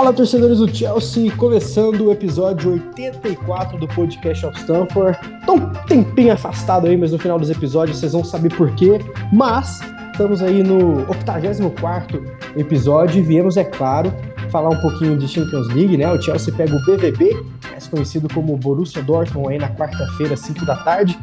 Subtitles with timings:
[0.00, 5.18] Fala, torcedores do Chelsea, começando o episódio 84 do podcast of Stanford.
[5.44, 8.98] Tô um tempinho afastado aí, mas no final dos episódios vocês vão saber por quê.
[9.30, 9.80] Mas
[10.10, 12.24] estamos aí no 84
[12.56, 14.10] episódio e viemos, é claro,
[14.48, 16.10] falar um pouquinho de Champions League, né?
[16.10, 17.36] O Chelsea pega o BVB,
[17.70, 21.18] mais conhecido como Borussia Dortmund, aí na quarta-feira, 5 da tarde.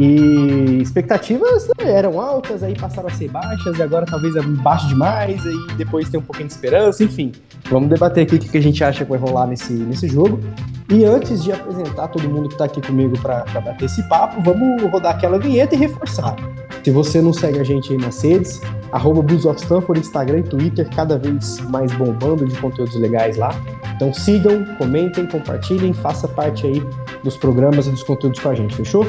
[0.00, 5.44] E expectativas eram altas, aí passaram a ser baixas, e agora talvez é baixo demais,
[5.44, 7.32] aí depois tem um pouquinho de esperança, enfim.
[7.70, 10.40] Vamos debater aqui o que a gente acha que vai rolar nesse, nesse jogo.
[10.88, 14.82] E antes de apresentar todo mundo que está aqui comigo para bater esse papo, vamos
[14.90, 16.34] rodar aquela vinheta e reforçar.
[16.82, 18.58] Se você não segue a gente aí nas redes,
[18.92, 23.50] arroba Blues of Stanford, Instagram e Twitter, cada vez mais bombando de conteúdos legais lá.
[23.96, 26.82] Então sigam, comentem, compartilhem, faça parte aí
[27.22, 29.04] dos programas e dos conteúdos com a gente, fechou?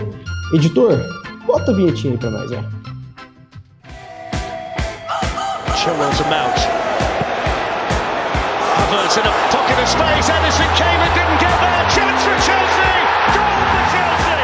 [0.54, 1.07] Editor,
[1.48, 2.62] bota a vinhetinha aí pra nós, ó.
[5.76, 6.60] Chilwell to Mount.
[8.76, 10.29] Havertz in a pocket of space.
[10.29, 11.85] Edison came and didn't get there.
[11.90, 12.91] Chance for Chelsea.
[13.32, 14.44] Goal for Chelsea.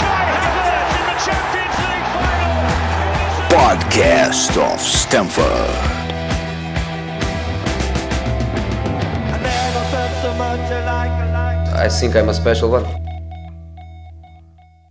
[0.00, 2.56] Kai Havertz in the Champions League final.
[3.52, 5.76] Podcast of Stamford.
[11.76, 13.03] I think I'm a special one.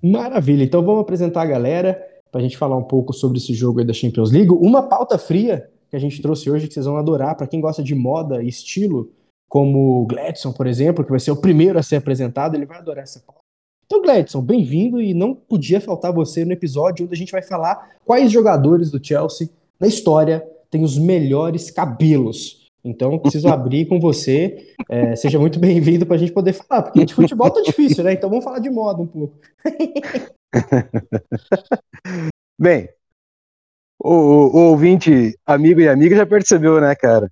[0.03, 3.79] Maravilha, então vamos apresentar a galera para a gente falar um pouco sobre esse jogo
[3.79, 4.51] aí da Champions League.
[4.51, 7.81] Uma pauta fria que a gente trouxe hoje que vocês vão adorar, para quem gosta
[7.81, 9.11] de moda e estilo,
[9.47, 12.79] como o Gladson, por exemplo, que vai ser o primeiro a ser apresentado, ele vai
[12.79, 13.41] adorar essa pauta.
[13.85, 17.91] Então, Gladson, bem-vindo e não podia faltar você no episódio onde a gente vai falar
[18.03, 22.62] quais jogadores do Chelsea na história têm os melhores cabelos.
[22.83, 24.75] Então, preciso abrir com você.
[24.89, 28.13] É, seja muito bem-vindo para a gente poder falar, porque de futebol tá difícil, né?
[28.13, 29.39] Então vamos falar de moda um pouco.
[32.59, 32.89] Bem,
[33.97, 37.31] o, o, ouvinte, amigo e amiga, já percebeu, né, cara?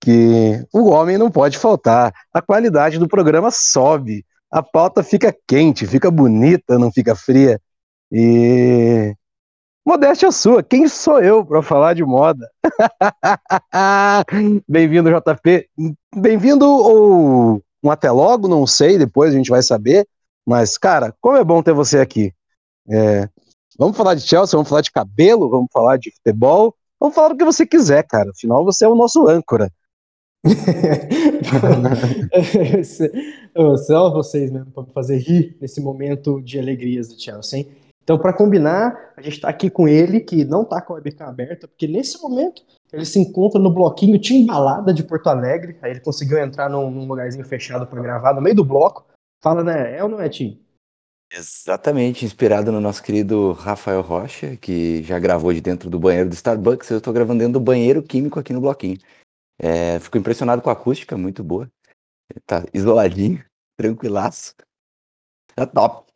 [0.00, 2.12] Que o homem não pode faltar.
[2.32, 4.24] A qualidade do programa sobe.
[4.50, 7.60] A pauta fica quente, fica bonita, não fica fria.
[8.10, 9.14] E
[9.84, 12.48] Modéstia sua, quem sou eu para falar de moda?
[14.68, 15.68] Bem-vindo, JP.
[16.14, 20.06] Bem-vindo ou um até logo, não sei, depois a gente vai saber.
[20.46, 22.32] Mas, cara, como é bom ter você aqui.
[22.88, 23.28] É,
[23.76, 27.36] vamos falar de Chelsea, vamos falar de cabelo, vamos falar de futebol, vamos falar do
[27.36, 28.30] que você quiser, cara.
[28.30, 29.68] Afinal, você é o nosso âncora.
[33.84, 37.81] Só vocês mesmo para fazer rir nesse momento de alegrias do Chelsea, hein?
[38.02, 41.26] Então, para combinar, a gente está aqui com ele, que não está com a webcam
[41.26, 45.78] aberta, porque nesse momento ele se encontra no bloquinho Timbalada de Porto Alegre.
[45.80, 49.06] Aí ele conseguiu entrar num, num lugarzinho fechado para gravar no meio do bloco.
[49.42, 49.96] Fala, né?
[49.96, 50.60] É ou não é, Tim?
[51.32, 56.34] Exatamente, inspirado no nosso querido Rafael Rocha, que já gravou de dentro do banheiro do
[56.34, 56.90] Starbucks.
[56.90, 58.98] Eu estou gravando dentro do banheiro químico aqui no bloquinho.
[59.58, 61.70] É, fico impressionado com a acústica, muito boa.
[62.44, 63.42] Tá isoladinho,
[63.78, 64.54] tranquilaço.
[65.54, 66.12] Tá top.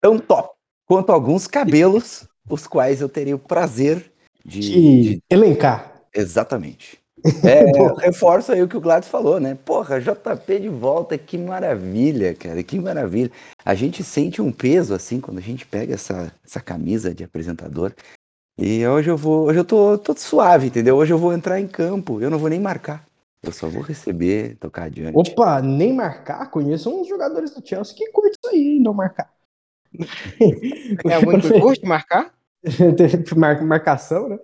[0.00, 0.55] Tão top
[0.86, 4.10] quanto alguns cabelos, os quais eu teria o prazer
[4.44, 5.22] de, de...
[5.28, 5.92] elencar.
[6.14, 6.98] Exatamente.
[7.42, 7.64] É,
[8.06, 9.56] reforça aí o que o Gladys falou, né?
[9.64, 13.32] Porra, JP de volta, que maravilha, cara, que maravilha.
[13.64, 17.92] A gente sente um peso assim quando a gente pega essa, essa camisa de apresentador.
[18.56, 20.96] E hoje eu vou, hoje eu tô, tô suave, entendeu?
[20.96, 23.04] Hoje eu vou entrar em campo, eu não vou nem marcar.
[23.42, 25.16] Eu só vou receber, tocar adiante.
[25.16, 26.50] Opa, nem marcar?
[26.50, 29.35] Conheço uns jogadores do Chelsea que curtem isso aí, não marcar.
[31.08, 32.34] É algum que curte marcar?
[33.36, 34.38] Mar marcação, né?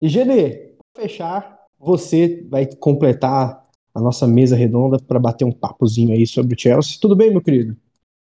[0.00, 6.12] E Gene, pra fechar, você vai completar a nossa mesa redonda para bater um papozinho
[6.12, 6.98] aí sobre o Chelsea.
[7.00, 7.76] Tudo bem, meu querido?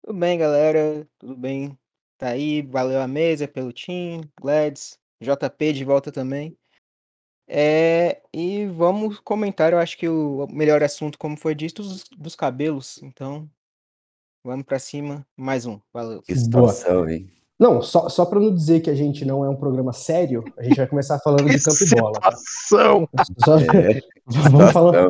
[0.06, 1.07] Tudo bem, galera.
[1.17, 1.78] Tudo bem.
[2.17, 6.57] Tá aí, valeu a mesa pelo Tim, Glads, JP de volta também.
[7.47, 12.35] É, e vamos comentar, eu acho que o melhor assunto, como foi dito, dos, dos
[12.35, 13.01] cabelos.
[13.03, 13.50] Então,
[14.45, 15.79] Vamos para cima, mais um.
[15.94, 16.21] Valeu.
[16.21, 17.29] Que situação, hein?
[17.57, 20.63] Não, só, só para não dizer que a gente não é um programa sério, a
[20.63, 22.13] gente vai começar falando de campo e bola.
[22.35, 23.09] Situação!
[23.45, 23.57] Só...
[23.57, 25.07] É, vamos falar.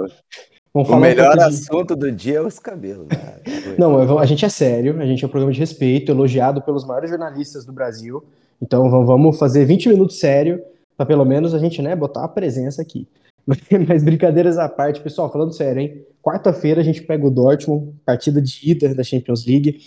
[0.72, 3.08] Vamos o melhor um assunto do dia é os cabelos.
[3.08, 3.42] Né?
[3.80, 7.10] Não, a gente é sério, a gente é um programa de respeito, elogiado pelos maiores
[7.10, 8.24] jornalistas do Brasil.
[8.62, 10.64] Então vamos fazer 20 minutos sério,
[10.96, 13.08] para pelo menos a gente né, botar a presença aqui.
[13.88, 16.06] Mas brincadeiras à parte, pessoal, falando sério, hein?
[16.24, 19.78] Quarta-feira a gente pega o Dortmund, partida de ida da Champions League.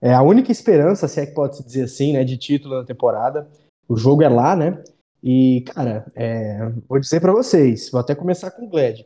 [0.00, 2.84] É a única esperança, se é que pode se dizer assim, né, de título na
[2.84, 3.48] temporada.
[3.88, 4.82] O jogo é lá, né?
[5.22, 9.00] E, cara, é, vou dizer para vocês, vou até começar com o Glad.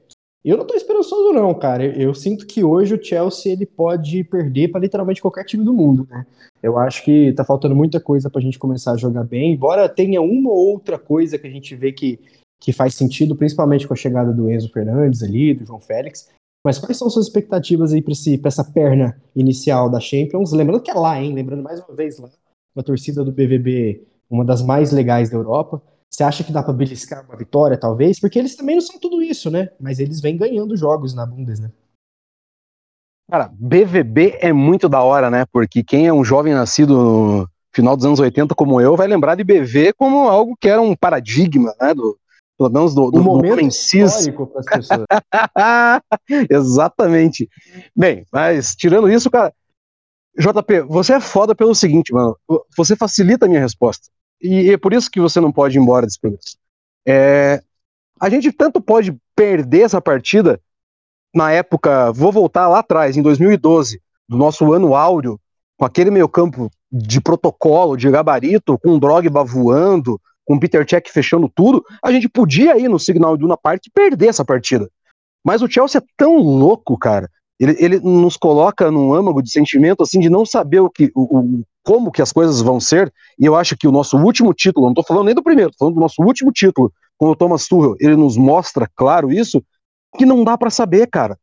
[0.44, 1.82] Eu não tô esperançoso não, cara.
[1.82, 5.72] Eu, eu, sinto que hoje o Chelsea ele pode perder para literalmente qualquer time do
[5.72, 6.26] mundo, né?
[6.62, 10.20] Eu acho que tá faltando muita coisa pra gente começar a jogar bem, embora tenha
[10.20, 12.20] uma ou outra coisa que a gente vê que
[12.60, 16.30] que faz sentido, principalmente com a chegada do Enzo Fernandes ali, do João Félix.
[16.64, 20.52] Mas quais são suas expectativas aí para essa perna inicial da Champions?
[20.52, 21.34] Lembrando que é lá, hein?
[21.34, 22.30] Lembrando mais uma vez lá,
[22.74, 25.82] uma torcida do BVB, uma das mais legais da Europa.
[26.10, 28.18] Você acha que dá para beliscar uma vitória, talvez?
[28.18, 29.68] Porque eles também não são tudo isso, né?
[29.78, 31.70] Mas eles vêm ganhando jogos na Bundes, né?
[33.30, 35.44] Cara, BVB é muito da hora, né?
[35.52, 39.34] Porque quem é um jovem nascido no final dos anos 80 como eu vai lembrar
[39.34, 41.92] de BV como algo que era um paradigma, né?
[41.92, 42.18] Do,
[42.56, 43.66] pelo menos do, do, um momento do
[44.58, 45.06] as pessoas.
[46.50, 47.48] Exatamente.
[47.96, 49.52] Bem, mas tirando isso, cara,
[50.38, 52.36] JP, você é foda pelo seguinte, mano.
[52.76, 54.08] Você facilita a minha resposta.
[54.40, 56.42] E é por isso que você não pode ir embora desse programa.
[57.06, 57.62] É,
[58.20, 60.60] a gente tanto pode perder essa partida
[61.34, 65.38] na época, vou voltar lá atrás, em 2012, do nosso ano áureo,
[65.76, 70.88] com aquele meio campo de protocolo, de gabarito, com o Drogba voando, com o Peter
[70.88, 74.90] Cech fechando tudo, a gente podia ir no Signal Iduna Park e perder essa partida.
[75.44, 77.30] Mas o Chelsea é tão louco, cara.
[77.58, 81.38] Ele, ele nos coloca num âmago de sentimento assim de não saber o que, o,
[81.38, 83.12] o, como que as coisas vão ser.
[83.38, 85.86] E eu acho que o nosso último título, não estou falando nem do primeiro, estou
[85.86, 89.62] falando do nosso último título com o Thomas Tuchel, ele nos mostra claro isso,
[90.18, 91.38] que não dá para saber, cara.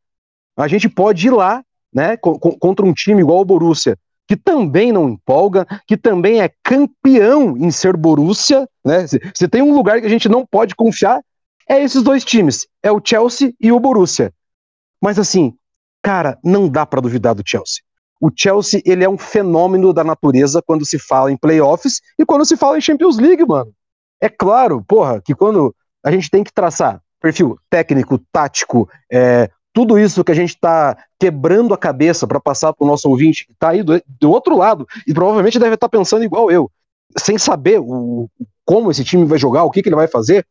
[0.58, 1.64] A gente pode ir lá,
[1.94, 3.98] né, contra um time igual o Borussia,
[4.32, 9.06] que também não empolga, que também é campeão em ser Borussia, né?
[9.06, 11.22] Se tem um lugar que a gente não pode confiar,
[11.68, 14.34] é esses dois times, é o Chelsea e o Borussia.
[15.04, 15.54] Mas assim,
[16.02, 17.84] cara, não dá para duvidar do Chelsea.
[18.22, 22.46] O Chelsea, ele é um fenômeno da natureza quando se fala em playoffs e quando
[22.46, 23.74] se fala em Champions League, mano.
[24.22, 29.98] É claro, porra, que quando a gente tem que traçar perfil técnico, tático, é, tudo
[29.98, 33.54] isso que a gente está quebrando a cabeça para passar para o nosso ouvinte que
[33.54, 36.70] está aí do, do, outro lado e provavelmente deve estar tá pensando igual eu,
[37.18, 38.30] sem saber o,
[38.66, 40.46] como esse time vai jogar, o que, que ele vai fazer,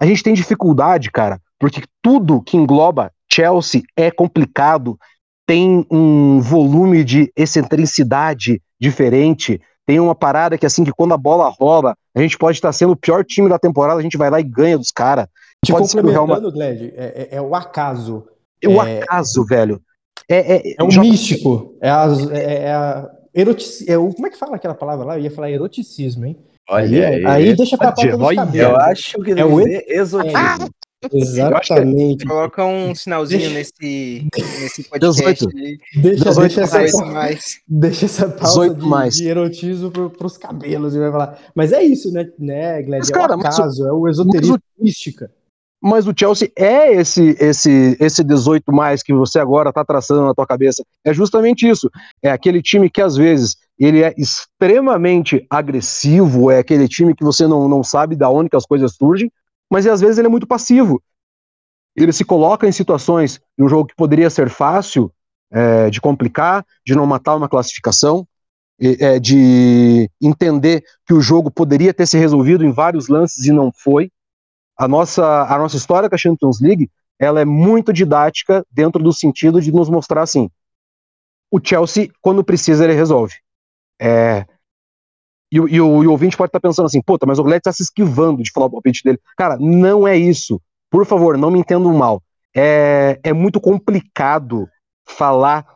[0.00, 4.98] a gente tem dificuldade, cara, porque tudo que engloba Chelsea é complicado,
[5.46, 11.48] tem um volume de excentricidade diferente, tem uma parada que assim que quando a bola
[11.48, 14.40] rola, a gente pode estar sendo o pior time da temporada, a gente vai lá
[14.40, 15.26] e ganha dos caras.
[15.64, 18.26] Te pode complementando, Gled, é, é, é, o acaso.
[18.64, 19.80] É o acaso, velho.
[20.28, 21.76] É, é, é um místico.
[21.80, 25.18] É a, é, é a erotic, é o, como é que fala aquela palavra lá?
[25.18, 26.38] Eu ia falar eroticismo, hein?
[26.68, 28.70] Olha aí, aí deixa pra pauta dos cabelos.
[28.70, 30.38] Eu acho que é o exotismo.
[30.38, 30.58] Ah,
[31.12, 32.24] exatamente.
[32.24, 33.54] Coloca um sinalzinho deixa...
[33.54, 35.46] nesse, nesse podcast.
[35.94, 37.60] Deixa, deixa, essa, mais.
[37.68, 39.14] deixa essa pausa de, mais.
[39.14, 40.94] de erotismo pro, pros cabelos.
[40.94, 41.38] E vai falar.
[41.54, 42.80] Mas é isso, né, né?
[42.88, 45.30] Mas, cara, é o acaso, o, é o esoterismo mística
[45.86, 50.32] mas o Chelsea é esse esse esse 18 mais que você agora está traçando na
[50.32, 50.82] tua cabeça.
[51.04, 51.90] É justamente isso.
[52.22, 57.46] É aquele time que às vezes ele é extremamente agressivo, é aquele time que você
[57.46, 59.30] não, não sabe da onde que as coisas surgem,
[59.70, 61.02] mas às vezes ele é muito passivo.
[61.94, 65.12] Ele se coloca em situações de um jogo que poderia ser fácil
[65.52, 68.26] é, de complicar, de não matar uma classificação,
[68.80, 73.70] é, de entender que o jogo poderia ter se resolvido em vários lances e não
[73.70, 74.10] foi
[74.76, 79.12] a nossa, a nossa história com a Champions League ela é muito didática dentro do
[79.12, 80.50] sentido de nos mostrar assim:
[81.50, 83.34] o Chelsea, quando precisa, ele resolve.
[84.00, 84.44] É,
[85.52, 87.72] e, e, o, e o ouvinte pode estar pensando assim: puta, mas o Glenn está
[87.72, 89.20] se esquivando de falar o palpite dele.
[89.36, 90.60] Cara, não é isso.
[90.90, 92.22] Por favor, não me entendam mal.
[92.56, 94.68] É, é muito complicado
[95.06, 95.66] falar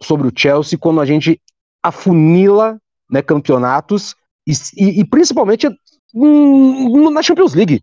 [0.00, 1.40] sobre o Chelsea quando a gente
[1.82, 2.78] afunila
[3.10, 4.14] né, campeonatos
[4.46, 5.68] e, e, e principalmente
[6.14, 7.82] hum, na Champions League.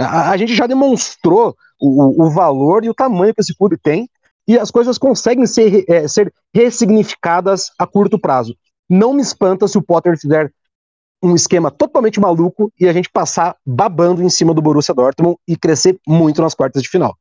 [0.00, 4.08] A, a gente já demonstrou o, o, valor e o tamanho que esse clube tem
[4.46, 8.56] e as coisas conseguem ser, é, ser ressignificadas a curto prazo.
[8.88, 10.52] Não me espanta se o Potter fizer
[11.22, 15.56] um esquema totalmente maluco e a gente passar babando em cima do Borussia Dortmund e
[15.56, 17.14] crescer muito nas quartas de final.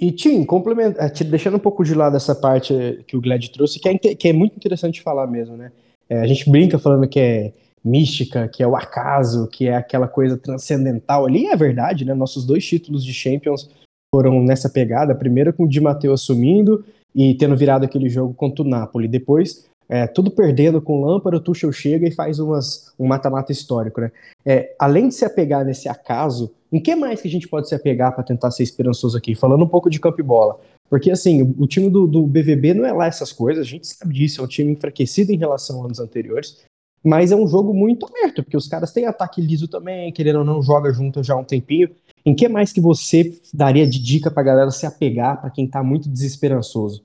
[0.00, 3.78] E Tim, complementa, é, deixando um pouco de lado essa parte que o Glad trouxe,
[3.78, 5.72] que é, que é muito interessante falar mesmo, né?
[6.08, 7.52] É, a gente brinca falando que é
[7.84, 12.14] mística, que é o acaso, que é aquela coisa transcendental ali, é verdade, né?
[12.14, 13.70] Nossos dois títulos de Champions
[14.14, 16.84] foram nessa pegada, primeiro com o Di Matteo assumindo
[17.14, 21.36] e tendo virado aquele jogo contra o Napoli, depois é, tudo perdendo com o Lampard,
[21.36, 24.12] o Tuchel chega e faz umas, um mata-mata histórico, né?
[24.46, 27.74] É, além de se apegar nesse acaso, em que mais que a gente pode se
[27.74, 29.34] apegar para tentar ser esperançoso aqui?
[29.34, 30.60] Falando um pouco de campo e bola.
[30.88, 34.14] Porque, assim, o, time do, do BVB não é lá essas coisas, a gente sabe
[34.14, 36.62] disso, é um time enfraquecido em relação a anos anteriores.
[37.02, 40.44] Mas é um jogo muito aberto, porque os caras têm ataque liso também, querendo ou
[40.44, 41.94] não, joga junto já há um tempinho.
[42.24, 45.82] Em que mais que você daria de dica pra galera se apegar, para quem tá
[45.82, 47.02] muito desesperançoso?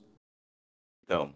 [1.04, 1.30] Então,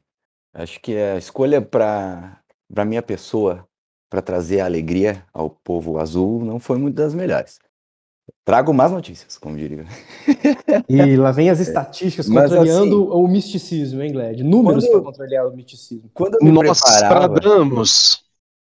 [0.53, 2.41] acho que a escolha para
[2.73, 3.67] para minha pessoa
[4.09, 7.59] para trazer alegria ao povo azul não foi muito das melhores.
[8.45, 9.85] Trago más notícias, como diria.
[10.89, 14.43] E lá vem as estatísticas Mas, contrariando o misticismo, hein, Gled?
[14.43, 16.11] Números para contrariar o misticismo.
[16.15, 17.35] Quando eu me Nós preparava.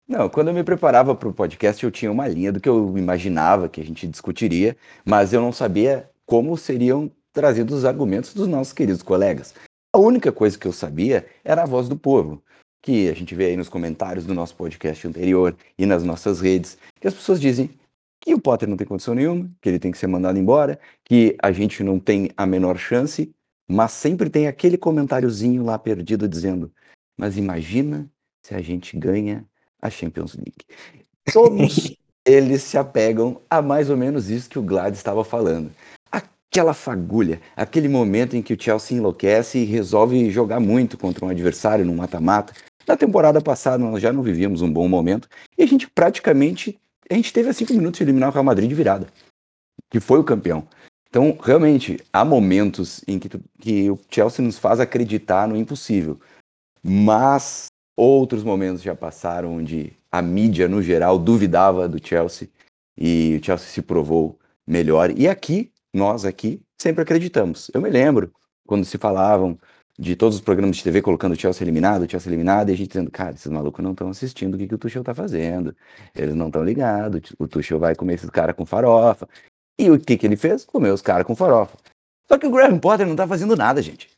[0.07, 2.95] Não, quando eu me preparava para o podcast, eu tinha uma linha do que eu
[2.97, 8.47] imaginava que a gente discutiria, mas eu não sabia como seriam trazidos os argumentos dos
[8.47, 9.53] nossos queridos colegas.
[9.91, 12.43] A única coisa que eu sabia era a voz do povo,
[12.83, 16.77] que a gente vê aí nos comentários do nosso podcast anterior e nas nossas redes,
[16.99, 17.71] que as pessoas dizem
[18.21, 21.35] que o Potter não tem condição nenhuma, que ele tem que ser mandado embora, que
[21.41, 23.31] a gente não tem a menor chance,
[23.67, 26.71] mas sempre tem aquele comentáriozinho lá perdido dizendo:
[27.17, 28.09] Mas imagina
[28.43, 29.47] se a gente ganha
[29.81, 30.63] a Champions League.
[31.31, 35.71] Todos eles se apegam a mais ou menos isso que o Glad estava falando.
[36.11, 41.29] Aquela fagulha, aquele momento em que o Chelsea enlouquece e resolve jogar muito contra um
[41.29, 42.53] adversário num mata-mata.
[42.87, 45.27] Na temporada passada nós já não vivíamos um bom momento
[45.57, 46.79] e a gente praticamente
[47.09, 49.07] a gente teve a cinco minutos de eliminar o Real Madrid de virada,
[49.91, 50.67] que foi o campeão.
[51.07, 56.19] Então, realmente, há momentos em que, tu- que o Chelsea nos faz acreditar no impossível.
[56.83, 62.49] Mas outros momentos já passaram onde a mídia, no geral, duvidava do Chelsea
[62.97, 65.11] e o Chelsea se provou melhor.
[65.17, 67.69] E aqui, nós aqui, sempre acreditamos.
[67.73, 68.33] Eu me lembro
[68.65, 69.57] quando se falavam
[69.97, 72.77] de todos os programas de TV colocando o Chelsea eliminado, o Chelsea eliminado, e a
[72.77, 75.75] gente dizendo, cara, esses malucos não estão assistindo o que, que o Tuchel tá fazendo.
[76.13, 79.27] Eles não estão ligados, o Tuchel vai comer esses caras com farofa.
[79.79, 80.65] E o que, que ele fez?
[80.65, 81.77] Comeu os caras com farofa.
[82.29, 84.09] Só que o Graham Potter não tá fazendo nada, gente.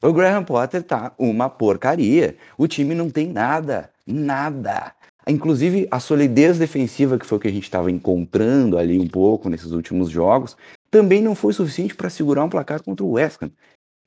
[0.00, 2.36] O Graham Potter tá uma porcaria.
[2.56, 4.94] O time não tem nada, nada.
[5.26, 9.48] Inclusive, a solidez defensiva, que foi o que a gente estava encontrando ali um pouco
[9.48, 10.56] nesses últimos jogos,
[10.90, 13.50] também não foi suficiente para segurar um placar contra o West Ham.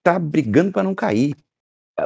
[0.03, 1.35] Tá brigando para não cair.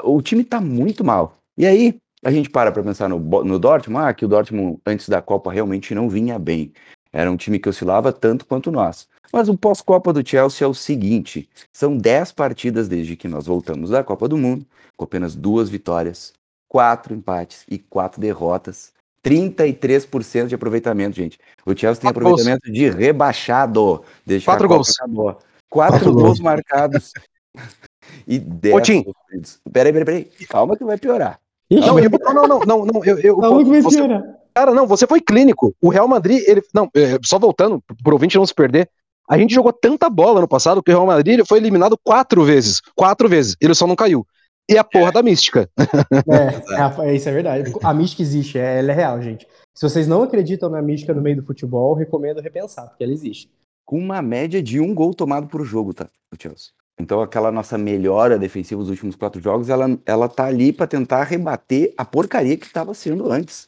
[0.04, 1.38] O time tá muito mal.
[1.58, 5.08] E aí, a gente para para pensar no, no Dortmund, ah, que o Dortmund antes
[5.08, 6.74] da Copa realmente não vinha bem.
[7.14, 9.08] Era um time que oscilava tanto quanto nós.
[9.32, 13.90] Mas o pós-Copa do Chelsea é o seguinte: são 10 partidas desde que nós voltamos
[13.90, 14.66] da Copa do Mundo,
[14.96, 16.34] com apenas duas vitórias,
[16.68, 18.94] quatro empates e quatro derrotas.
[19.24, 21.40] 33% de aproveitamento, gente.
[21.66, 22.42] O Chelsea tem Quatro gols.
[22.42, 24.90] aproveitamento de rebaixado desde Quatro gols.
[25.00, 25.26] acabou.
[25.68, 26.40] Quatro, Quatro gols gols.
[26.40, 27.12] marcados
[28.28, 29.04] e 10 Ô, Tim.
[29.04, 29.60] sofridos.
[29.74, 30.26] Peraí, peraí, peraí.
[30.48, 31.40] Calma que vai piorar.
[31.72, 34.24] Não, eu, não, não, não, não, eu, eu, Calma que vai você, piorar.
[34.54, 35.76] cara, não, você foi clínico.
[35.82, 38.88] O Real Madrid, ele, não, é, só voltando, pro ouvinte não se perder,
[39.28, 42.82] a gente jogou tanta bola no passado que o Real Madrid foi eliminado quatro vezes,
[42.96, 44.26] quatro vezes, ele só não caiu.
[44.70, 45.70] E a porra da mística.
[45.78, 47.74] É, é, a- é, isso é verdade.
[47.84, 49.48] A mística existe, é- ela é real, gente.
[49.76, 53.50] Se vocês não acreditam na mística no meio do futebol, recomendo repensar, porque ela existe.
[53.86, 56.08] Com uma média de um gol tomado por jogo, tá?
[56.34, 56.72] O Chelsea.
[57.00, 61.24] Então aquela nossa melhora defensiva dos últimos quatro jogos, ela, ela tá ali para tentar
[61.24, 63.68] rebater a porcaria que estava sendo antes.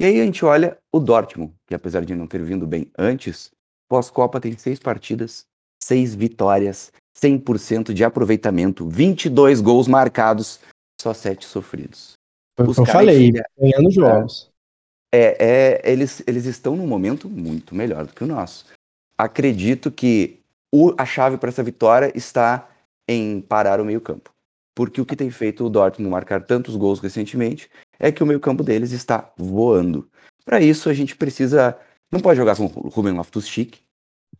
[0.00, 3.50] E aí a gente olha o Dortmund, que apesar de não ter vindo bem antes,
[3.88, 5.44] pós-Copa tem seis partidas,
[5.82, 10.60] seis vitórias, 100% de aproveitamento, 22 gols marcados,
[11.00, 12.14] só sete sofridos.
[12.56, 14.50] Foi Os eu falei, ganhando jogos.
[15.12, 15.36] É,
[15.84, 18.66] é, eles, eles estão num momento muito melhor do que o nosso.
[19.16, 20.40] Acredito que
[20.72, 22.68] o- a chave para essa vitória está
[23.06, 24.30] em parar o meio-campo.
[24.74, 28.64] Porque o que tem feito o Dortmund marcar tantos gols recentemente é que o meio-campo
[28.64, 30.08] deles está voando.
[30.44, 31.78] Para isso, a gente precisa.
[32.14, 33.80] Não pode jogar com o Ruben Loftus-Cheek,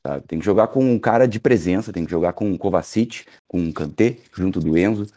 [0.07, 0.25] sabe?
[0.29, 3.69] Tem que jogar com um cara de presença, tem que jogar com o Kovacic, com
[3.69, 5.09] o Kanté, junto do Enzo,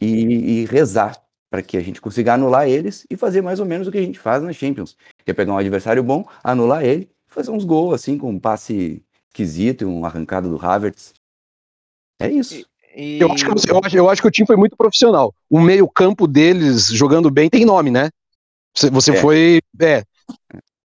[0.00, 3.86] e, e rezar para que a gente consiga anular eles e fazer mais ou menos
[3.86, 4.96] o que a gente faz na Champions.
[5.24, 9.00] Que é pegar um adversário bom, anular ele, fazer uns gols assim, com um passe
[9.28, 11.14] esquisito e uma arrancada do Havertz.
[12.20, 12.66] É isso.
[12.96, 13.20] E...
[13.20, 15.32] Eu acho, que, eu, acho, eu acho que o time foi muito profissional.
[15.48, 18.10] O meio-campo deles jogando bem tem nome, né?
[18.74, 19.16] Você, você É.
[19.16, 19.60] foi.
[19.80, 20.02] É.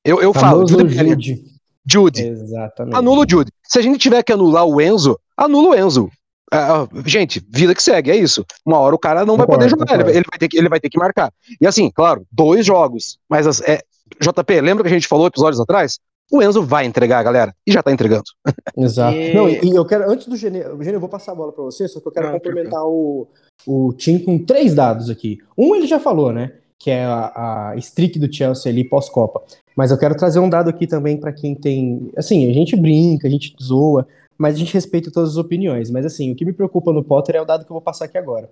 [0.07, 1.09] Eu, eu falo, Jude, Bellingham.
[1.21, 1.45] Jude.
[1.89, 2.23] Jude.
[2.27, 2.97] Exatamente.
[2.97, 3.51] Anula o Jude.
[3.65, 6.11] Se a gente tiver que anular o Enzo, anula o Enzo.
[6.53, 8.45] Ah, gente, vida que segue, é isso.
[8.65, 10.19] Uma hora o cara não vai Concordo, poder jogar, ele, concordo.
[10.19, 11.33] ele vai ter que, ele vai ter que marcar.
[11.61, 13.19] E assim, claro, dois jogos.
[13.29, 13.83] Mas as- é,
[14.21, 15.99] JP, lembra que a gente falou episódios atrás?
[16.31, 17.53] O Enzo vai entregar, galera.
[17.67, 18.25] E já tá entregando.
[18.79, 19.17] Exato.
[19.17, 21.65] E- Não, e, eu quero, antes do Gene, Gene, eu vou passar a bola pra
[21.65, 23.29] você, só que eu quero Não, complementar o,
[23.67, 25.39] o Tim com três dados aqui.
[25.59, 26.53] Um ele já falou, né?
[26.79, 29.43] Que é a, a streak do Chelsea ali pós-Copa.
[29.76, 32.11] Mas eu quero trazer um dado aqui também pra quem tem.
[32.16, 35.90] Assim, a gente brinca, a gente zoa, mas a gente respeita todas as opiniões.
[35.90, 38.06] Mas assim, o que me preocupa no Potter é o dado que eu vou passar
[38.06, 38.50] aqui agora.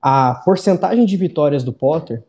[0.00, 2.22] A porcentagem de vitórias do Potter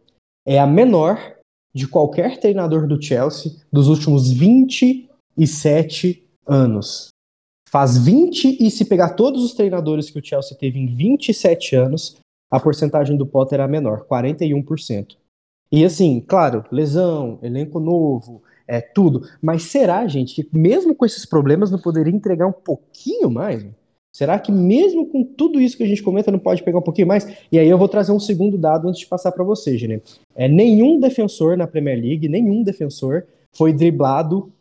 [0.48, 1.36] é a menor
[1.74, 7.10] de qualquer treinador do Chelsea dos últimos 27 anos.
[7.69, 12.17] Faz 20, e se pegar todos os treinadores que o Chelsea teve em 27 anos,
[12.50, 15.15] a porcentagem do Potter é a menor, 41%.
[15.72, 19.24] E assim, claro, lesão, elenco novo, é tudo.
[19.42, 23.66] Mas será, gente, que mesmo com esses problemas não poderia entregar um pouquinho mais?
[24.12, 27.08] Será que mesmo com tudo isso que a gente comenta não pode pegar um pouquinho
[27.08, 27.28] mais?
[27.52, 30.02] E aí eu vou trazer um segundo dado antes de passar para você, Gene.
[30.36, 33.24] É, nenhum defensor na Premier League, nenhum defensor
[33.54, 34.52] foi driblado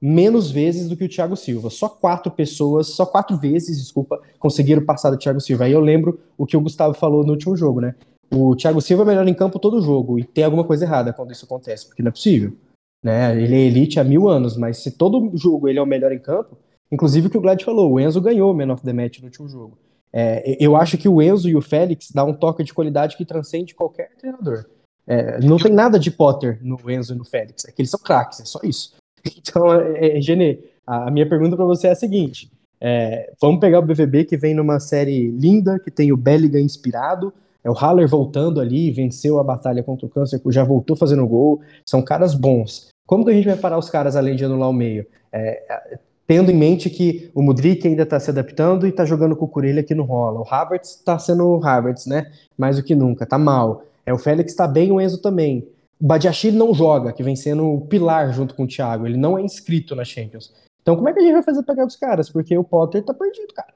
[0.00, 1.70] menos vezes do que o Thiago Silva.
[1.70, 5.64] Só quatro pessoas, só quatro vezes, desculpa, conseguiram passar do Thiago Silva.
[5.64, 7.94] Aí eu lembro o que o Gustavo falou no último jogo, né?
[8.32, 11.32] O Thiago Silva é melhor em campo todo jogo e tem alguma coisa errada quando
[11.32, 12.56] isso acontece, porque não é possível.
[13.02, 13.40] Né?
[13.42, 16.18] Ele é elite há mil anos, mas se todo jogo ele é o melhor em
[16.18, 16.56] campo,
[16.92, 19.26] inclusive o que o Glad falou, o Enzo ganhou o Man of the Match no
[19.26, 19.78] último jogo.
[20.12, 23.24] É, eu acho que o Enzo e o Félix dão um toque de qualidade que
[23.24, 24.66] transcende qualquer treinador.
[25.06, 28.00] É, não tem nada de Potter no Enzo e no Félix, é que eles são
[28.00, 28.94] craques, é só isso.
[29.36, 33.78] Então, é, é, Genê, a minha pergunta para você é a seguinte: é, vamos pegar
[33.78, 37.32] o BVB que vem numa série linda, que tem o Belligan inspirado,
[37.62, 41.60] é o Haller voltando ali, venceu a batalha contra o câncer, já voltou fazendo gol,
[41.84, 42.88] são caras bons.
[43.06, 45.06] Como que a gente vai parar os caras além de anular o meio?
[45.32, 49.46] É, tendo em mente que o Mudrik ainda está se adaptando e está jogando com
[49.46, 50.40] o Curelha que não rola.
[50.40, 52.30] O Havertz está sendo o Havertz, né?
[52.56, 53.82] Mais do que nunca, tá mal.
[54.06, 55.66] É, o Félix está bem, o Enzo também.
[56.00, 59.06] O Badiachile não joga, que vem sendo o pilar junto com o Thiago.
[59.06, 60.54] Ele não é inscrito na Champions.
[60.80, 62.30] Então como é que a gente vai fazer pegar os caras?
[62.30, 63.74] Porque o Potter tá perdido, cara.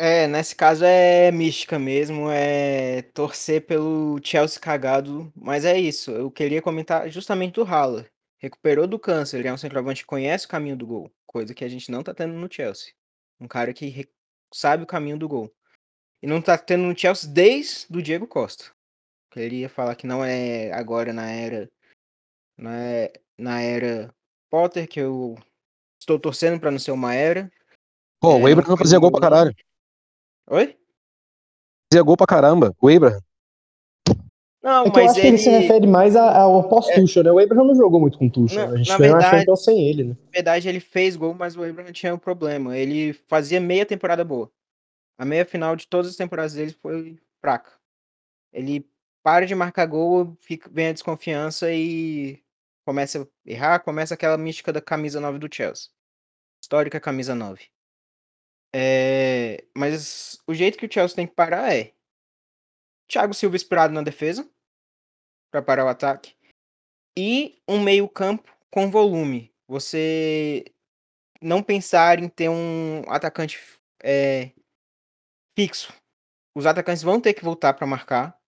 [0.00, 6.12] É, nesse caso é mística mesmo, é torcer pelo Chelsea cagado, mas é isso.
[6.12, 8.08] Eu queria comentar justamente do Haller.
[8.38, 11.64] Recuperou do câncer, ele é um centroavante que conhece o caminho do gol, coisa que
[11.64, 12.92] a gente não tá tendo no Chelsea.
[13.40, 14.08] Um cara que
[14.54, 15.52] sabe o caminho do gol.
[16.22, 18.66] E não tá tendo no Chelsea desde o Diego Costa.
[19.32, 21.68] Queria falar que não é agora na era
[22.56, 24.14] na, é, na era
[24.48, 25.36] Potter que eu
[26.00, 27.50] estou torcendo para não ser uma era.
[28.20, 29.54] Pô, é, o Abraham fazia gol pra caralho.
[30.50, 30.76] Oi?
[31.92, 33.20] Fazia gol pra caramba, o Abraham.
[34.62, 35.20] Não, é mas eu acho ele...
[35.20, 37.24] que ele se refere mais ao pós-Tuchel, é...
[37.24, 37.32] né?
[37.32, 38.70] O Abraham não jogou muito com o Tuchel.
[38.70, 40.16] a gente ganhou verdade, a Champions sem ele, né?
[40.24, 42.76] Na verdade, ele fez gol, mas o Abraham tinha um problema.
[42.76, 44.50] Ele fazia meia temporada boa.
[45.18, 47.72] A meia final de todas as temporadas dele foi fraca.
[48.52, 48.86] Ele
[49.22, 52.42] para de marcar gol, fica, vem a desconfiança e
[52.86, 55.90] começa a errar, começa aquela mística da camisa 9 do Chelsea.
[56.62, 57.68] Histórica camisa 9.
[58.74, 61.94] É, mas o jeito que o Chelsea tem que parar é
[63.08, 64.48] Thiago Silva inspirado na defesa
[65.50, 66.36] para parar o ataque
[67.16, 69.52] e um meio-campo com volume.
[69.66, 70.64] Você
[71.40, 73.58] não pensar em ter um atacante
[74.02, 74.52] é,
[75.56, 75.92] fixo.
[76.54, 78.38] Os atacantes vão ter que voltar para marcar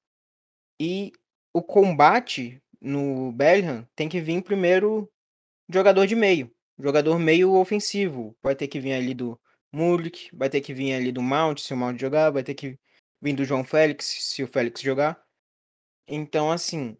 [0.81, 1.13] e
[1.53, 5.11] o combate no Bellingham tem que vir primeiro
[5.69, 8.37] jogador de meio, jogador meio ofensivo.
[8.43, 9.41] Vai ter que vir ali do
[9.73, 12.79] Mudrik, vai ter que vir ali do Mount, se o Mount jogar, vai ter que
[13.21, 15.23] vir do João Félix, se o Félix jogar.
[16.09, 16.97] Então, assim,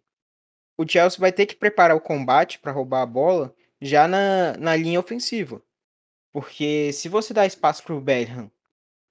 [0.77, 4.75] o Chelsea vai ter que preparar o combate para roubar a bola já na, na
[4.75, 5.61] linha ofensiva.
[6.31, 8.49] Porque se você dá espaço para o Bellingham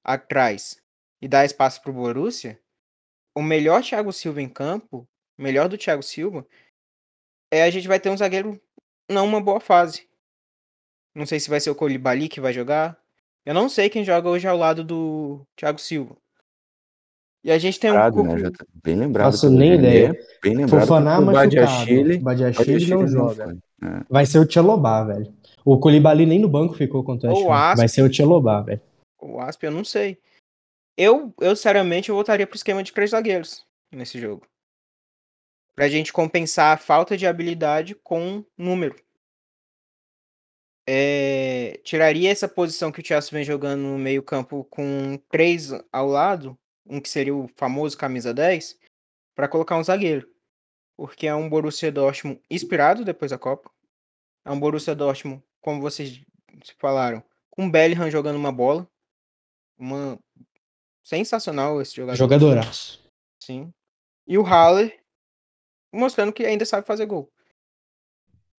[0.03, 0.83] atrás
[1.21, 2.59] e dá espaço para o Borussia,
[3.35, 6.47] o melhor Thiago Silva em campo, melhor do Thiago Silva,
[7.51, 8.61] é a gente vai ter um zagueiro
[9.09, 10.09] não uma boa fase.
[11.15, 13.01] Não sei se vai ser o Colibali que vai jogar.
[13.45, 16.17] Eu não sei quem joga hoje ao lado do Thiago Silva.
[17.43, 17.95] E a gente tem um.
[17.95, 18.39] Né?
[18.39, 19.33] Já tá bem lembrado.
[19.33, 20.19] Faço nem ideia.
[20.43, 20.83] Bem lembrado.
[20.83, 22.21] Fofaná machucado.
[22.21, 23.57] Badiachile não joga.
[23.83, 24.05] É.
[24.11, 25.35] Vai ser o Tchelobá, velho.
[25.65, 28.81] O Colibali nem no banco ficou contra o Vai ser o Tchelobá, velho.
[29.21, 30.19] O Asp, eu não sei.
[30.97, 34.47] Eu, eu sinceramente, eu voltaria pro esquema de três zagueiros nesse jogo.
[35.75, 38.97] Pra gente compensar a falta de habilidade com número.
[40.93, 46.09] É, tiraria essa posição que o Chelsea vem jogando no meio campo com três ao
[46.09, 48.77] lado, um que seria o famoso camisa 10,
[49.37, 50.29] para colocar um zagueiro.
[50.97, 53.71] Porque é um Borussia Dortmund inspirado depois da Copa.
[54.45, 56.21] É um Borussia Dortmund, como vocês
[56.77, 58.85] falaram, com Bellingham jogando uma bola.
[59.79, 60.19] Uma
[61.05, 62.19] Sensacional esse jogador.
[62.19, 63.01] Jogadoraço.
[63.41, 63.73] Sim.
[64.27, 65.01] E o Haller
[65.93, 67.31] mostrando que ainda sabe fazer gol.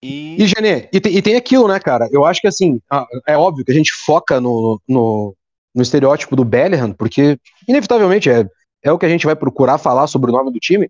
[0.04, 2.10] E, Genê, e, e tem aquilo, né, cara?
[2.12, 2.82] Eu acho que assim,
[3.28, 5.36] é óbvio que a gente foca no, no,
[5.76, 7.38] no estereótipo do Bellingham, porque
[7.68, 8.48] inevitavelmente é,
[8.84, 10.90] é o que a gente vai procurar falar sobre o nome do time.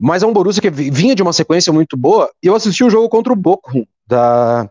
[0.00, 2.30] Mas é um Borussia que vinha de uma sequência muito boa.
[2.42, 4.66] E eu assisti o jogo contra o Bochum da,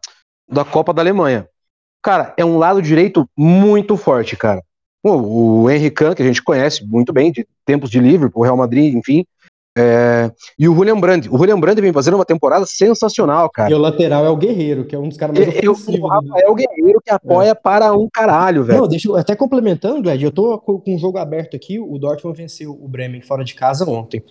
[0.49, 1.47] da Copa da Alemanha.
[2.01, 4.63] Cara, é um lado direito muito forte, cara.
[5.03, 8.95] O, o Kahn, que a gente conhece muito bem, de tempos de Liverpool, Real Madrid,
[8.95, 9.23] enfim.
[9.80, 11.30] É, e o William Brandt.
[11.30, 13.72] O William Brandt vem fazendo uma temporada sensacional, cara.
[13.72, 16.02] E o lateral é o Guerreiro, que é um dos caras mais eu, ofensivos.
[16.02, 17.56] O Rafael Guerreiro que apoia é.
[17.56, 18.82] para um caralho, velho.
[18.82, 21.98] Não, deixa eu, até complementando, Gled, eu tô com, com um jogo aberto aqui, o
[21.98, 24.22] Dortmund venceu o Bremen fora de casa ontem.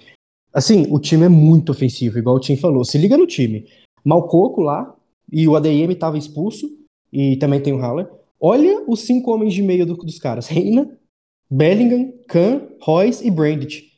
[0.52, 2.84] Assim, o time é muito ofensivo, igual o Tim falou.
[2.84, 3.66] Se liga no time.
[4.04, 4.94] Malcoco lá,
[5.30, 6.68] e o ADM estava expulso,
[7.12, 8.08] e também tem o Haller.
[8.40, 10.90] Olha os cinco homens de meio do, dos caras: Reina,
[11.50, 13.88] Bellingham, Kahn, Royce e Brandt.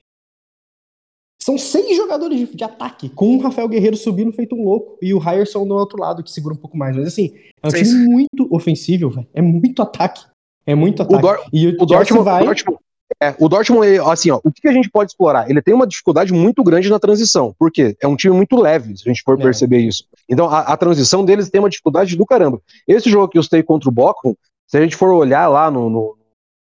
[1.42, 5.14] São seis jogadores de, de, ataque, com o Rafael Guerreiro subindo feito um louco e
[5.14, 6.94] o Ryerson do outro lado, que segura um pouco mais.
[6.94, 9.26] Mas assim, é um time muito ofensivo, velho.
[9.32, 10.22] É muito ataque.
[10.66, 11.18] É muito ataque.
[11.18, 12.42] O, Dor e o, o Dortmund, vai...
[12.42, 12.78] o Dortmund,
[13.18, 15.50] é, o Dortmund, assim, ó, o que a gente pode explorar?
[15.50, 17.54] Ele tem uma dificuldade muito grande na transição.
[17.58, 17.96] Por quê?
[18.00, 19.42] É um time muito leve, se a gente for é.
[19.42, 20.04] perceber isso.
[20.28, 22.60] Então, a, a, transição deles tem uma dificuldade do caramba.
[22.86, 24.34] Esse jogo que eu citei contra o Bochum,
[24.66, 26.16] se a gente for olhar lá no, no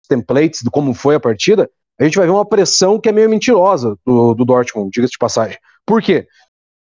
[0.08, 3.30] templates de como foi a partida, a gente vai ver uma pressão que é meio
[3.30, 5.58] mentirosa do, do Dortmund, diga-se de passagem.
[5.86, 6.28] Por quê?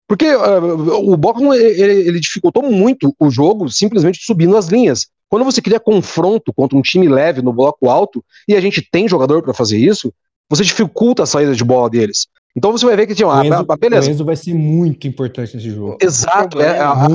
[0.07, 5.07] Porque uh, o Bochum ele, ele, dificultou muito o jogo simplesmente subindo as linhas.
[5.29, 9.07] Quando você cria confronto contra um time leve no bloco alto, e a gente tem
[9.07, 10.13] jogador para fazer isso,
[10.49, 12.27] você dificulta a saída de bola deles.
[12.55, 14.09] Então você vai ver que tinha assim, ah, beleza.
[14.09, 15.97] O Enzo vai ser muito importante nesse jogo.
[16.01, 17.07] Exato, é, a, a, a,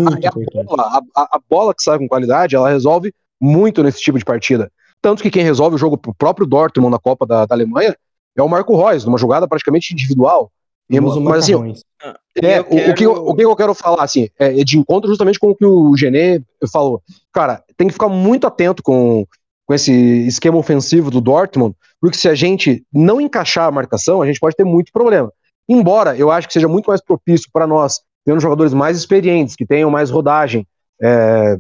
[0.65, 4.73] bola, a, bola, que sai com qualidade, ela resolve muito nesse tipo de partida.
[5.01, 7.97] Tanto que quem resolve o jogo pro próprio Dortmund na Copa da, da Alemanha
[8.37, 10.51] é o Marco Reus, numa jogada praticamente individual.
[10.89, 12.69] E, mas assim, ah, é, quero...
[12.71, 15.39] o, o, que eu, o que eu quero falar, assim, é, é de encontro justamente
[15.39, 16.41] com o que o Genê
[16.73, 17.03] falou.
[17.33, 19.27] Cara, tem que ficar muito atento com,
[19.67, 19.93] com esse
[20.27, 24.55] esquema ofensivo do Dortmund, porque se a gente não encaixar a marcação, a gente pode
[24.55, 25.33] ter muito problema.
[25.69, 29.67] Embora eu acho que seja muito mais propício para nós, tendo jogadores mais experientes, que
[29.67, 30.67] tenham mais rodagem,
[31.03, 31.59] é,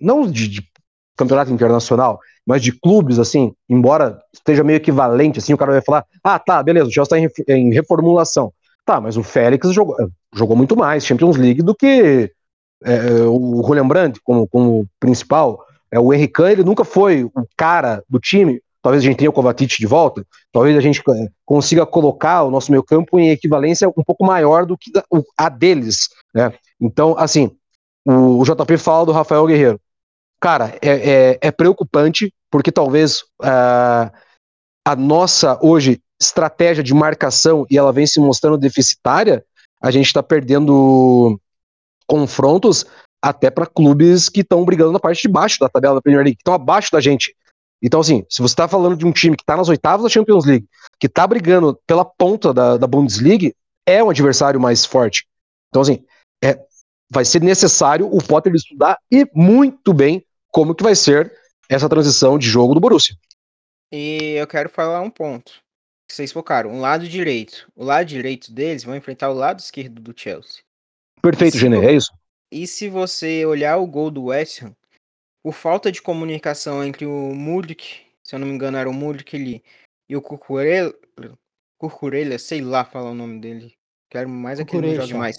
[0.00, 0.68] não de, de
[1.16, 6.04] campeonato internacional, mas de clubes, assim, embora esteja meio equivalente, assim, o cara vai falar,
[6.22, 8.52] ah, tá, beleza, o Chelsea está em, reformulação.
[8.84, 9.96] Tá, mas o Félix jogou,
[10.32, 12.30] jogou muito mais Champions League do que
[12.84, 15.64] é, o Julian Brandt como, como principal.
[15.90, 18.60] É, o Henrique ele nunca foi o cara do time.
[18.80, 20.24] Talvez a gente tenha o Kovacic de volta.
[20.52, 24.64] Talvez a gente é, consiga colocar o nosso meio campo em equivalência um pouco maior
[24.64, 24.92] do que
[25.36, 26.08] a deles.
[26.32, 26.52] Né?
[26.80, 27.50] Então, assim,
[28.06, 29.80] o JP fala do Rafael Guerreiro
[30.40, 34.10] cara, é, é, é preocupante, porque talvez uh,
[34.86, 39.44] a nossa, hoje, estratégia de marcação, e ela vem se mostrando deficitária,
[39.82, 41.38] a gente está perdendo
[42.06, 42.86] confrontos
[43.22, 46.36] até para clubes que estão brigando na parte de baixo da tabela da Premier League,
[46.36, 47.34] que estão abaixo da gente.
[47.82, 50.44] Então, assim, se você está falando de um time que está nas oitavas da Champions
[50.44, 50.66] League,
[50.98, 53.52] que está brigando pela ponta da, da Bundesliga,
[53.86, 55.26] é um adversário mais forte.
[55.68, 56.04] Então, assim,
[56.42, 56.58] é,
[57.10, 60.24] vai ser necessário o Potter estudar e muito bem
[60.56, 61.38] como que vai ser
[61.68, 63.14] essa transição de jogo do Borussia.
[63.92, 65.62] E eu quero falar um ponto.
[66.10, 67.70] Vocês focaram, um lado direito.
[67.76, 70.62] O lado direito deles vão enfrentar o lado esquerdo do Chelsea.
[71.20, 72.10] Perfeito, Genê, é isso.
[72.50, 74.74] E se você olhar o gol do West Ham,
[75.42, 79.36] por falta de comunicação entre o Mudrik, se eu não me engano era o Mudrik
[79.36, 79.62] ali,
[80.08, 80.94] e o Cucurella,
[81.76, 83.74] Cucurella, sei lá falar o nome dele.
[84.08, 85.36] Quero mais aquele que ele jogue mais.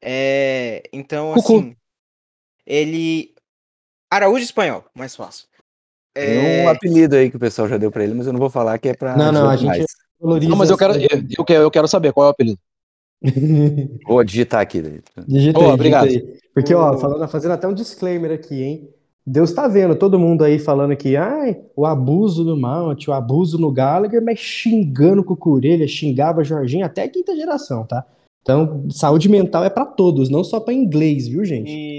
[0.00, 1.58] É, então, Cucu.
[1.58, 1.76] assim,
[2.64, 3.35] ele
[4.10, 5.46] Araújo Espanhol, mais fácil.
[6.14, 6.26] É...
[6.26, 8.50] Tem um apelido aí que o pessoal já deu pra ele, mas eu não vou
[8.50, 9.16] falar que é pra.
[9.16, 9.84] Não, não, a gente.
[10.18, 12.58] Valoriza não, mas eu quero, eu, eu, quero, eu quero saber qual é o apelido.
[14.06, 15.02] Vou digitar aqui.
[15.26, 16.08] Digita oh, aí, obrigado.
[16.08, 16.38] Digita aí.
[16.54, 18.88] Porque, ó, falando, fazendo até um disclaimer aqui, hein?
[19.26, 23.58] Deus tá vendo todo mundo aí falando que ai, o abuso do Mount, o abuso
[23.58, 28.06] no Gallagher, mas xingando com o Curelha, xingava Jorginho até a quinta geração, tá?
[28.42, 31.68] Então, saúde mental é para todos, não só para inglês, viu, gente?
[31.68, 31.95] E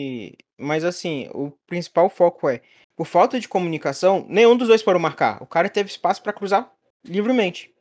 [0.57, 2.61] mas assim, o principal foco é,
[2.95, 5.41] por falta de comunicação, nenhum dos dois foram marcar.
[5.41, 7.73] O cara teve espaço para cruzar livremente.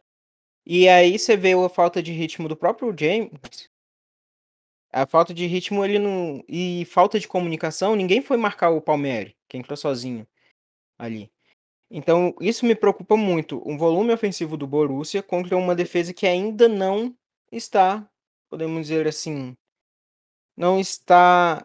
[0.64, 3.30] E aí você vê a falta de ritmo do próprio James.
[4.92, 9.32] A falta de ritmo ele não e falta de comunicação, ninguém foi marcar o Palmeiras,
[9.48, 10.26] que entrou sozinho
[10.98, 11.30] ali.
[11.90, 16.68] Então, isso me preocupa muito, um volume ofensivo do Borussia contra uma defesa que ainda
[16.68, 17.14] não
[17.52, 18.08] está,
[18.50, 19.56] podemos dizer assim,
[20.56, 21.64] não está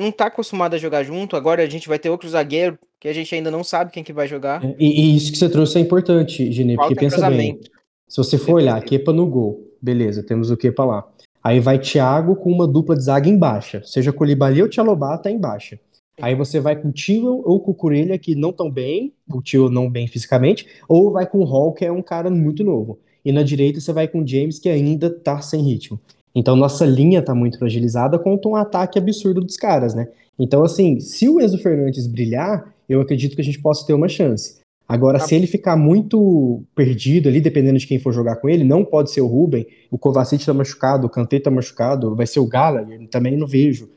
[0.00, 3.12] não tá acostumado a jogar junto, agora a gente vai ter outro zagueiro que a
[3.12, 4.64] gente ainda não sabe quem que vai jogar.
[4.64, 7.60] É, e, e isso que você trouxe é importante, Gene, porque pensa bem,
[8.08, 11.06] se você for olhar, Kepa no gol, beleza, temos o Kepa lá.
[11.44, 15.30] Aí vai Thiago com uma dupla de zaga em baixa, seja Colibali ou Tchalobá tá
[15.30, 15.78] em baixa.
[16.20, 19.40] Aí você vai com o Tio ou com o Curelha, que não tão bem, o
[19.40, 22.98] Tio não bem fisicamente, ou vai com o Hall, que é um cara muito novo.
[23.24, 25.98] E na direita você vai com o James, que ainda tá sem ritmo.
[26.34, 30.08] Então nossa linha está muito fragilizada contra um ataque absurdo dos caras, né?
[30.38, 34.08] Então, assim, se o Enzo Fernandes brilhar, eu acredito que a gente possa ter uma
[34.08, 34.58] chance.
[34.88, 35.26] Agora, tá.
[35.26, 39.10] se ele ficar muito perdido ali, dependendo de quem for jogar com ele, não pode
[39.10, 43.06] ser o Ruben, o Kovacic tá machucado, o Kanté tá machucado, vai ser o Gallagher,
[43.08, 43.88] também não vejo.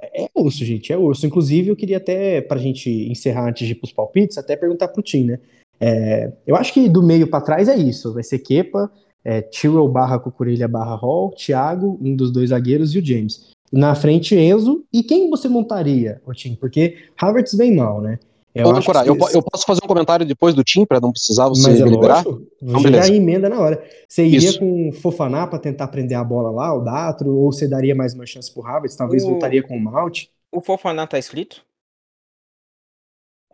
[0.00, 1.26] É, é osso, gente, é osso.
[1.26, 5.02] Inclusive, eu queria até, pra gente encerrar antes de ir pros palpites, até perguntar pro
[5.02, 5.40] Tim, né?
[5.80, 8.90] É, eu acho que do meio para trás é isso, vai ser Kepa,
[9.24, 13.50] é, Tyrell barra Cucurilha barra Hall, Thiago, um dos dois zagueiros, e o James.
[13.72, 14.84] Na frente, Enzo.
[14.92, 16.54] E quem você montaria, Otim?
[16.54, 18.18] Porque Havertz vem mal, né?
[18.54, 21.48] Eu, Ô, Cora, eu, eu, posso fazer um comentário depois do Tim para não precisar
[21.48, 22.24] você Mas é me liberar?
[22.60, 23.84] Então, já emenda na hora.
[24.08, 24.58] Você iria Isso.
[24.58, 28.14] com o Fofaná para tentar prender a bola lá, o Datro, ou você daria mais
[28.14, 28.96] uma chance pro Havertz?
[28.96, 29.30] Talvez o...
[29.30, 30.24] voltaria com o Malt?
[30.50, 31.64] O Fofaná tá escrito?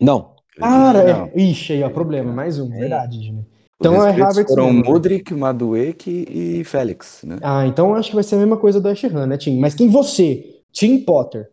[0.00, 0.34] Não.
[0.56, 1.26] Cara, não.
[1.34, 1.42] É...
[1.42, 2.32] ixi, aí, ó, problema.
[2.32, 2.78] Mais um, é.
[2.78, 3.44] verdade, Jimmy.
[3.88, 4.48] Então é Havertz.
[4.48, 7.38] Foram mesmo, Mudrik, Madueke e Félix, né?
[7.42, 9.58] Ah, então acho que vai ser a mesma coisa do Asherhan, né, Tim?
[9.58, 10.62] Mas quem você?
[10.72, 11.50] Tim Potter.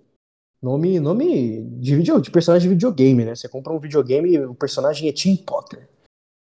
[0.62, 3.36] Nome, nome de, video, de personagem de videogame, né?
[3.36, 5.90] Você compra um videogame e o personagem é Tim Potter.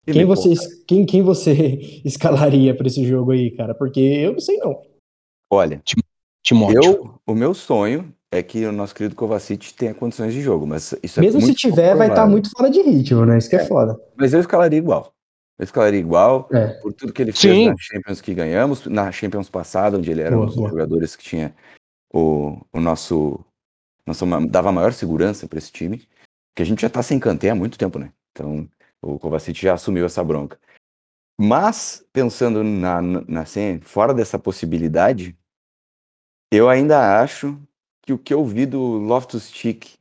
[0.07, 0.53] quem você,
[0.87, 3.75] quem, quem você escalaria para esse jogo aí, cara?
[3.75, 4.83] Porque eu não sei não.
[5.51, 5.83] Olha,
[6.43, 6.83] Timóteo.
[6.83, 10.95] Eu, o meu sonho é que o nosso querido Kovacic tenha condições de jogo, mas
[11.03, 13.39] isso é Mesmo se tiver, vai estar tá muito fora de ritmo, né?
[13.39, 13.99] Isso que é, é foda.
[14.17, 15.13] Mas eu escalaria igual.
[15.63, 16.73] Eu escalaria igual, é.
[16.81, 17.69] por tudo que ele fez Sim.
[17.69, 20.69] na Champions que ganhamos, na Champions passada, onde ele era boa, um dos boa.
[20.69, 21.55] jogadores que tinha
[22.13, 23.39] o, o nosso
[24.05, 25.99] nossa, dava maior segurança para esse time,
[26.53, 28.13] que a gente já tá sem Kanté há muito tempo, né?
[28.33, 28.69] Então,
[29.01, 30.59] o Kovacic já assumiu essa bronca.
[31.41, 35.39] Mas, pensando na, na assim, fora dessa possibilidade,
[36.51, 37.57] eu ainda acho
[38.03, 39.97] que o que eu vi do Loftus-Cheek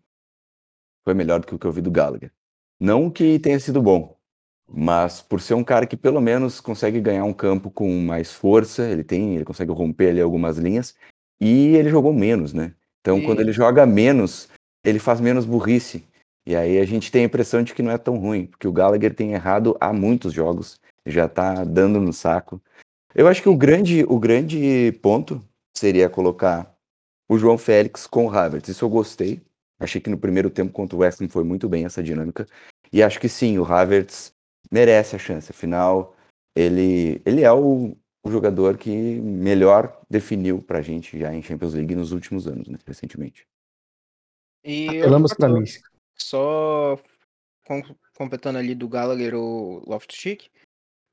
[1.04, 2.34] foi melhor do que o que eu vi do Gallagher.
[2.80, 4.18] Não que tenha sido bom,
[4.74, 8.88] mas por ser um cara que pelo menos consegue ganhar um campo com mais força,
[8.88, 10.96] ele tem, ele consegue romper ali algumas linhas,
[11.40, 12.74] e ele jogou menos, né?
[13.02, 13.26] Então, e...
[13.26, 14.48] quando ele joga menos,
[14.84, 16.04] ele faz menos burrice.
[16.46, 18.72] E aí a gente tem a impressão de que não é tão ruim, porque o
[18.72, 22.62] Gallagher tem errado há muitos jogos, já tá dando no saco.
[23.14, 25.44] Eu acho que o grande, o grande ponto
[25.76, 26.74] seria colocar
[27.30, 28.70] o João Félix com o Havertz.
[28.70, 29.42] Isso eu gostei.
[29.80, 32.48] Achei que no primeiro tempo contra o West Ham foi muito bem essa dinâmica.
[32.94, 34.34] E acho que sim, o Havertz
[34.72, 35.52] merece a chance.
[35.52, 36.16] Afinal,
[36.56, 41.96] ele, ele é o, o jogador que melhor definiu pra gente já em Champions League
[41.96, 43.46] nos últimos anos, né, recentemente.
[44.64, 45.90] E Apelamos pra mística.
[46.18, 47.00] Só
[47.66, 47.82] com,
[48.16, 50.50] completando ali do Gallagher ou Loftus-Cheek.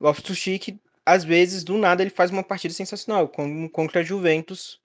[0.00, 4.80] Loftus-Cheek, às vezes, do nada, ele faz uma partida sensacional, como contra a Juventus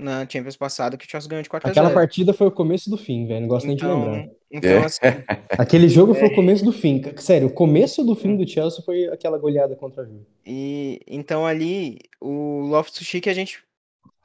[0.00, 2.96] na Champions passada, que o Chelsea ganhou de 4 Aquela partida foi o começo do
[2.96, 3.42] fim, velho.
[3.42, 4.36] Não gosto então, nem de então, lembrar.
[4.50, 4.84] Então, é.
[4.84, 5.00] assim,
[5.58, 6.18] Aquele jogo é...
[6.18, 7.02] foi o começo do fim.
[7.16, 10.26] Sério, o começo do fim do Chelsea foi aquela goleada contra a Juve.
[10.44, 13.62] E então ali, o Loftus-Cheek, a gente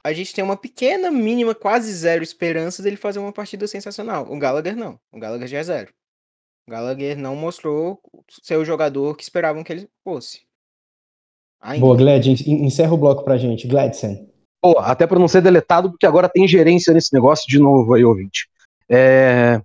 [0.02, 4.30] a gente tem uma pequena, mínima, quase zero esperança dele fazer uma partida sensacional.
[4.30, 5.00] O Gallagher não.
[5.12, 5.92] O Gallagher já é zero.
[6.66, 8.00] O Gallagher não mostrou
[8.42, 10.42] ser o jogador que esperavam que ele fosse.
[11.60, 11.84] Ainda.
[11.84, 13.66] Boa, Glad, encerra o bloco pra gente.
[13.66, 14.28] Gladson.
[14.60, 18.04] Pô, até para não ser deletado, porque agora tem gerência nesse negócio de novo aí,
[18.04, 18.48] ouvinte.
[18.88, 19.60] É...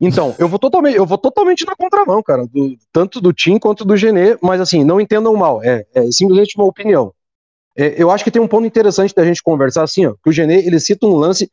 [0.00, 3.84] Então, eu vou totalmente, eu vou totalmente na contramão, cara, do, tanto do Tim quanto
[3.84, 7.14] do Genê, mas assim, não entendam mal, é, é simplesmente uma opinião.
[7.76, 10.32] É, eu acho que tem um ponto interessante da gente conversar assim, ó, que o
[10.32, 11.50] Genê, ele cita um lance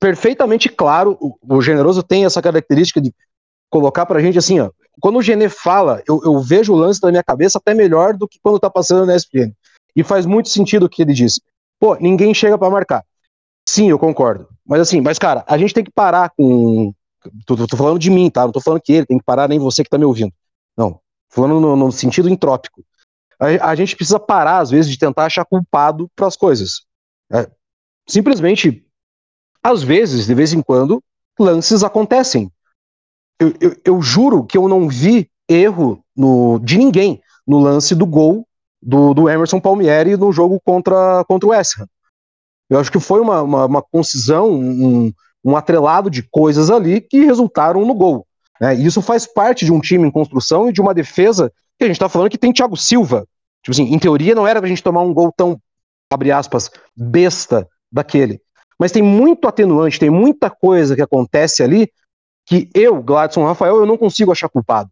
[0.00, 3.14] perfeitamente claro, o, o Generoso tem essa característica de
[3.70, 7.10] colocar pra gente assim, ó, quando o Genê fala, eu, eu vejo o lance da
[7.10, 9.52] minha cabeça até melhor do que quando tá passando na ESPN.
[9.96, 11.40] E faz muito sentido o que ele disse.
[11.80, 13.04] Pô, ninguém chega para marcar.
[13.66, 14.46] Sim, eu concordo.
[14.66, 16.92] Mas assim, mas cara, a gente tem que parar com.
[17.46, 18.44] Tô, tô, falando de mim, tá?
[18.44, 20.32] Não tô falando que ele tem que parar, nem você que tá me ouvindo.
[20.76, 21.00] Não.
[21.30, 22.84] Falando no, no sentido entrópico.
[23.38, 26.82] A, a, gente precisa parar, às vezes, de tentar achar culpado para as coisas.
[27.32, 27.50] É,
[28.06, 28.86] simplesmente,
[29.62, 31.02] às vezes, de vez em quando,
[31.38, 32.50] lances acontecem.
[33.38, 38.06] Eu, eu, eu juro que eu não vi erro no, de ninguém no lance do
[38.06, 38.46] gol
[38.82, 41.86] do, do Emerson Palmieri no jogo contra, contra o West Ham.
[42.68, 45.12] Eu acho que foi uma, uma, uma concisão, um,
[45.44, 48.26] um atrelado de coisas ali que resultaram no gol.
[48.60, 48.76] Né?
[48.76, 51.86] E isso faz parte de um time em construção e de uma defesa que a
[51.86, 53.26] gente está falando que tem Thiago Silva.
[53.62, 55.60] Tipo assim, em teoria não era pra gente tomar um gol tão,
[56.12, 58.40] abre aspas, besta daquele.
[58.78, 61.90] Mas tem muito atenuante, tem muita coisa que acontece ali
[62.46, 64.90] que eu, Gladson Rafael, eu não consigo achar culpado.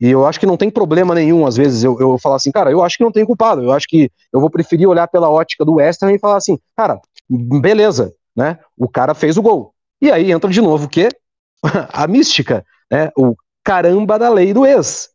[0.00, 2.70] E eu acho que não tem problema nenhum, às vezes, eu, eu falar assim, cara,
[2.70, 3.62] eu acho que não tem culpado.
[3.62, 6.58] Eu acho que eu vou preferir olhar pela ótica do West Ham e falar assim,
[6.74, 8.58] cara, beleza, né?
[8.78, 9.74] O cara fez o gol.
[10.00, 11.08] E aí entra de novo o quê?
[11.92, 13.10] a mística, né?
[13.16, 15.10] O caramba da lei do ex.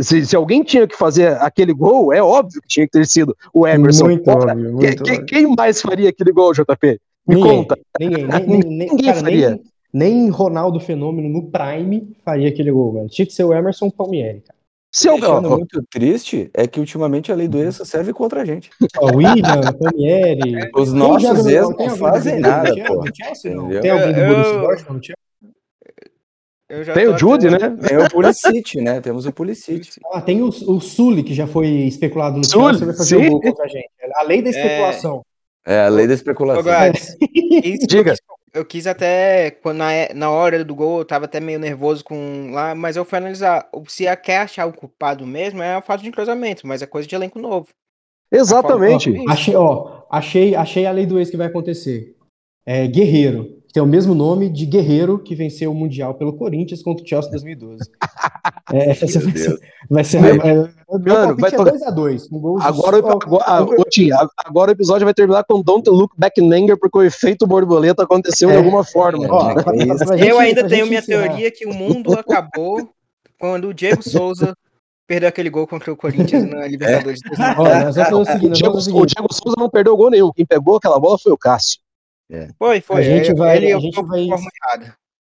[0.00, 3.36] Se, se, alguém tinha que fazer aquele gol, é óbvio que tinha que ter sido
[3.52, 4.04] o Emerson.
[4.04, 5.26] Muito óbvio, muito quem, óbvio.
[5.26, 7.00] quem mais faria aquele gol, JP?
[7.26, 7.78] Me ninguém, conta.
[7.98, 9.50] Ninguém, nem, ninguém, ninguém cara, faria.
[9.50, 13.08] Nem, nem Ronaldo Fenômeno no Prime faria aquele gol, mano.
[13.08, 14.60] Tinha que ser o Emerson Palmieri, cara.
[14.92, 18.44] Se eu é muito triste é que ultimamente a lei do ex serve contra a
[18.44, 18.70] gente.
[19.00, 20.68] O William, Palmieri.
[20.74, 23.04] Os nossos ex não fazem nada, pô.
[23.80, 25.12] Tem alguém do Borussia Dortmund
[26.92, 27.68] Tem o Jude, até...
[27.68, 27.76] né?
[27.86, 29.00] Tem o Pulisic, né?
[29.00, 29.88] Temos o Pulisic.
[30.12, 33.40] Ah, tem o, o Sully, que já foi especulado no Chelsea, vai fazer o gol
[33.40, 33.90] contra a gente.
[34.16, 34.50] A lei da é.
[34.50, 35.24] especulação.
[35.64, 36.62] É a lei da Ô, especulação.
[36.64, 38.14] Gladys, isso Diga.
[38.52, 42.50] Eu quis até, quando na, na hora do gol, eu tava até meio nervoso com
[42.52, 43.68] lá, mas eu fui analisar.
[43.72, 46.86] o- Se a quer achar o culpado mesmo, é a falta de entrosamento, mas é
[46.86, 47.68] coisa de elenco novo.
[48.32, 49.10] Exatamente.
[49.28, 52.16] Achei, ó, achei, achei a lei do ex que vai acontecer.
[52.66, 56.82] É Guerreiro, que tem o mesmo nome de Guerreiro que venceu o Mundial pelo Corinthians
[56.82, 57.78] contra o Chelsea em 2012.
[58.72, 60.68] É, essa vai ser, vai ser Meu- é, meu
[61.14, 62.28] Mano, vai é tocar- 2x2.
[62.28, 66.40] com gols de- Agora, agora, ah, agora o episódio vai terminar com Don't Look Back
[66.40, 68.58] in Anger, porque o efeito borboleta aconteceu de É.
[68.58, 69.26] alguma forma.
[69.28, 71.26] ó, É pra gente- eu ainda tenho minha encerrar.
[71.28, 72.88] teoria que o mundo acabou
[73.40, 74.54] quando o Diego Souza
[75.08, 77.60] perdeu aquele gol contra o Corinthians na Libertadores de 2013.
[77.60, 79.06] Ó, nós vamos fazer o seguinte, O nós Diego, o.
[79.06, 80.30] Diego Souza não perdeu gol nenhum.
[80.32, 81.80] Quem pegou aquela bola foi o Cássio.
[82.58, 82.96] Foi, foi.
[82.96, 84.28] A gente ele- vai- ele a gente por vai-.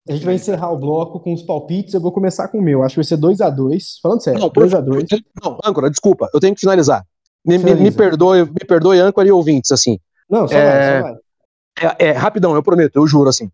[0.08, 1.94] A gente vai encerrar o bloco com os palpites.
[1.94, 2.82] Eu vou começar com o meu.
[2.82, 4.00] Acho que vai ser 2x2.
[4.02, 5.06] Falando sério, Não, por- 2x2.
[5.42, 7.04] Não, âncora, desculpa, eu tenho que finalizar.
[7.44, 9.98] Me, me, me perdoe, me perdoe, âncora e ouvintes, assim.
[10.28, 11.92] Não, só É, vai, só vai.
[12.00, 13.50] É, é, rapidão, eu prometo, eu juro, assim.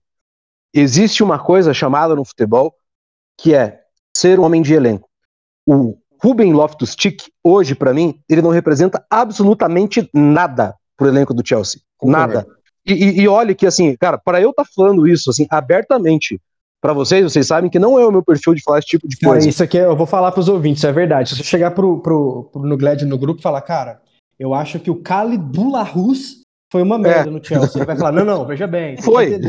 [0.74, 2.74] Existe uma coisa chamada no futebol
[3.38, 3.80] que é
[4.16, 5.08] ser um homem de elenco.
[5.66, 11.80] O Ruben Loftus-Cheek, hoje, pra mim, ele não representa absolutamente nada pro elenco do Chelsea.
[12.02, 12.46] Nada.
[12.88, 16.40] E, e, e olha que, assim, cara, para eu estar falando isso, assim, abertamente
[16.80, 19.16] pra vocês, vocês sabem que não é o meu perfil de falar esse tipo de
[19.18, 19.48] Cara, coisa.
[19.48, 21.28] isso aqui é- eu vou falar pros ouvintes, é verdade.
[21.30, 24.00] Se você chegar pro, pro, pro no Glad no grupo e falar, cara,
[24.38, 26.40] eu acho que o Khalid Bularus
[26.72, 27.78] foi uma merda no Chelsea.
[27.78, 28.96] Ele vai falar, não, não, veja bem.
[29.02, 29.38] Foi.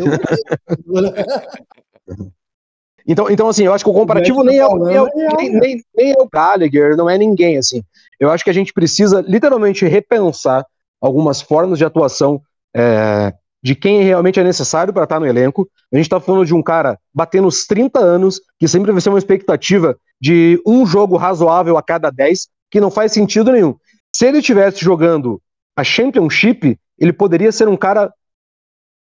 [3.07, 5.49] Então, então, assim, eu acho que o comparativo nem é, o- nem, é o- nem,
[5.59, 7.81] nem- nem é o Gallagher, não é ninguém, assim.
[8.19, 10.63] Eu acho que a gente precisa literalmente repensar
[11.01, 12.39] algumas formas de atuação
[12.75, 15.69] é, de quem realmente é necessário para estar no elenco.
[15.91, 19.09] A gente está falando de um cara batendo os 30 anos, que sempre vai ser
[19.09, 23.75] uma expectativa de um jogo razoável a cada 10, que não faz sentido nenhum.
[24.15, 25.41] Se ele estivesse jogando
[25.75, 28.13] a Championship, ele poderia ser um cara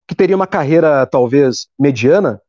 [0.09, 2.41] que teria uma carreira talvez mediana,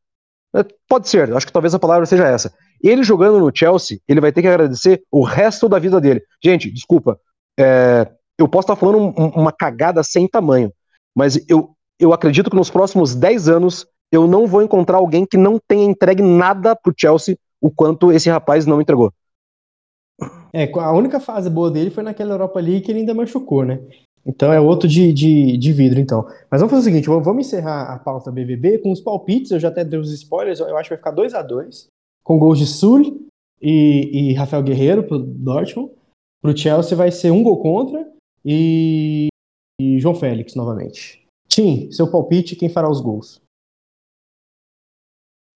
[0.54, 2.52] é, Pode ser, acho que talvez a palavra seja essa.
[2.82, 6.22] Ele jogando no Chelsea, ele vai ter que agradecer o resto da vida dele.
[6.42, 7.18] Gente, desculpa,
[7.58, 10.72] é, eu posso estar falando um- uma cagada sem tamanho,
[11.14, 15.36] mas eu, eu acredito que nos próximos 10 anos eu não vou encontrar alguém que
[15.36, 19.12] não tenha entregue nada pro Chelsea o quanto esse rapaz não entregou.
[20.52, 23.80] É, a única fase boa dele foi naquela Europa League que ele ainda machucou, né?
[24.24, 26.26] Então é outro de, de, de vidro, então.
[26.50, 29.50] Mas vamos fazer o seguinte: vamos vamos encerrar a pauta BBB com os palpites.
[29.50, 31.86] Eu já até dei os spoilers, eu acho que vai ficar 2 a 2
[32.22, 33.26] com gols de Sul
[33.60, 35.90] e, e Rafael Guerreiro pro Dortmund.
[36.40, 38.06] Pro Chelsea vai ser um gol contra
[38.44, 39.28] e,
[39.96, 41.26] e João Félix novamente.
[41.48, 43.40] Tim, seu palpite, quem fará os gols?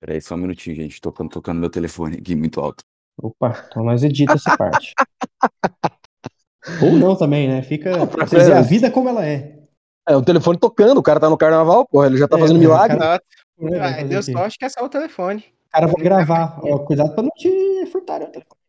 [0.01, 1.01] Peraí, só um minutinho, gente.
[1.01, 2.85] Tocando, tocando meu telefone aqui muito alto.
[3.21, 4.95] Opa, então nós edita essa parte.
[6.83, 7.63] Ou não também, né?
[7.63, 7.97] Fica.
[7.97, 9.63] Não, pra- Vocês a vida como ela é.
[10.09, 12.59] É, o telefone tocando, o cara tá no carnaval, porra, ele já tá É, fazendo
[12.59, 12.99] milagre.
[12.99, 14.33] cara- Ah, fazer deu o quê?
[14.33, 15.45] sorte que é só o telefone.
[15.69, 16.61] O cara vai gravar.
[16.63, 18.61] Ó, cuidado pra não te furtarem o telefone.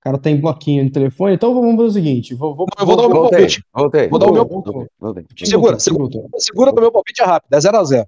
[0.00, 2.34] O cara tem bloquinho no telefone, então vamos fazer o seguinte.
[2.34, 3.62] Vou, vou, Eu vou dar o meu palpite.
[3.74, 4.08] voltei.
[4.08, 4.46] Vou dar o meu-
[4.98, 5.24] voltei.
[5.44, 6.08] Segura, segura,
[6.38, 8.06] segura que o meu palpite é rápido, é 0x0.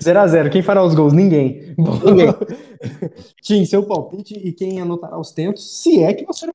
[0.00, 0.50] 0x0.
[0.50, 1.12] Quem fará os gols?
[1.12, 1.74] Ninguém.
[1.78, 2.34] Ninguém.
[3.42, 6.52] Tim, seu palpite e quem anotará os tentos, se é que você não.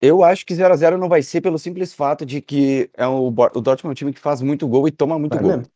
[0.00, 3.30] Eu acho que 0x0 não vai ser pelo simples fato de que é o, o
[3.60, 5.50] Dortmund é um time que faz muito gol e toma muito Vai gol.
[5.58, 5.66] mesmo.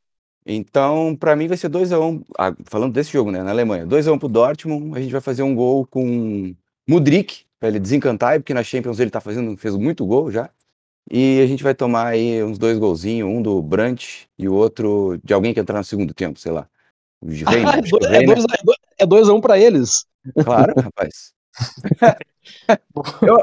[0.45, 2.23] Então, pra mim vai ser 2x1.
[2.39, 3.87] ah, falando desse jogo, né, na Alemanha.
[3.87, 6.55] 2x1 pro Dortmund, a gente vai fazer um gol com
[6.89, 10.51] Mudrik, pra ele desencantar, porque na Champions ele tá fazendo, fez muito gol já.
[11.11, 15.19] E a gente vai tomar aí uns dois golzinhos, um do Brandt e o outro
[15.23, 16.69] de alguém que entrar no segundo tempo, sei lá.
[17.23, 18.35] O Reina, Ah, que o é Reina.
[18.35, 20.05] 2x1 é dois a um pra eles.
[20.45, 21.33] Claro, rapaz.
[23.23, 23.39] eu,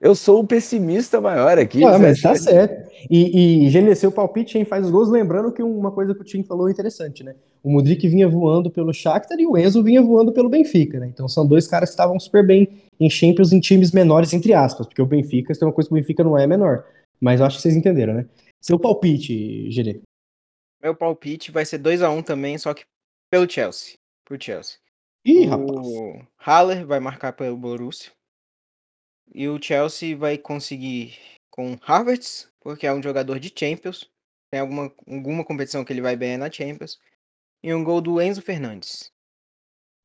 [0.00, 1.82] eu sou o pessimista maior aqui.
[1.84, 2.90] Ah, mas tá certo.
[3.10, 6.42] E, e seu palpite, quem faz os gols, lembrando que uma coisa que o Tim
[6.42, 7.34] falou é interessante, né?
[7.62, 11.08] O Mudrik vinha voando pelo Shakhtar e o Enzo vinha voando pelo Benfica, né?
[11.08, 14.86] Então são dois caras que estavam super bem em Champions em times menores, entre aspas,
[14.86, 16.86] porque o Benfica, tem uma coisa que o Benfica não é menor.
[17.20, 18.26] Mas eu acho que vocês entenderam, né?
[18.60, 20.00] Seu palpite, Gerê.
[20.82, 22.84] Meu palpite vai ser 2x1 também, só que
[23.30, 23.94] pelo Chelsea.
[24.24, 24.78] Pro Chelsea.
[25.24, 25.86] Ih, rapaz.
[25.86, 28.10] O Haller vai marcar pelo Borussia.
[29.34, 31.14] E o Chelsea vai conseguir
[31.50, 34.08] com Havertz, porque é um jogador de Champions.
[34.50, 36.98] Tem alguma, alguma competição que ele vai bem é na Champions.
[37.62, 39.10] E um gol do Enzo Fernandes.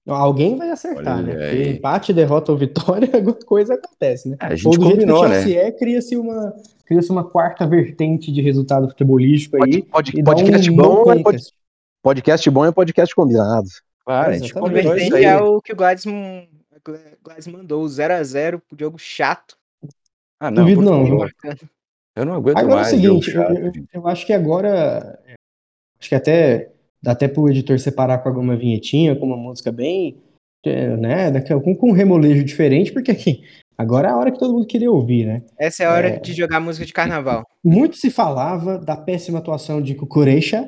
[0.07, 1.31] Alguém vai acertar, Olha né?
[1.33, 1.69] Porque aí.
[1.77, 4.37] empate, derrota ou vitória, alguma coisa acontece, né?
[4.39, 5.41] É, a Ou gente do jeito que o combinou, né?
[5.41, 6.53] Chelsea é, cria-se uma,
[6.85, 9.81] cria uma quarta vertente de resultado futebolístico aí.
[9.83, 11.43] Pod- e dá podcast, um bom é pod-
[12.03, 13.67] podcast bom é podcast combinado.
[14.05, 15.23] Claro, a gente combinou isso Vertente aí.
[15.25, 16.05] é o que o Gladys,
[17.23, 19.57] Gladys mandou, 0x0 pro jogo chato.
[20.39, 21.31] Ah, não, Duvido não, favor.
[21.43, 21.57] viu?
[22.15, 22.93] Eu não aguento Agora mais.
[22.93, 25.19] é o seguinte, eu, eu- eu acho que agora.
[25.99, 26.69] Acho que até
[27.05, 30.17] dá até pro editor separar com alguma vinhetinha, com uma música bem.
[30.67, 33.43] é, né, daqui a- com, com um remolejo diferente, porque aqui,
[33.77, 35.43] agora é a hora que todo mundo queria ouvir, né?
[35.59, 37.45] Essa é a hora de jogar música de carnaval.
[37.63, 40.67] Muito se falava da péssima atuação de Cucurecha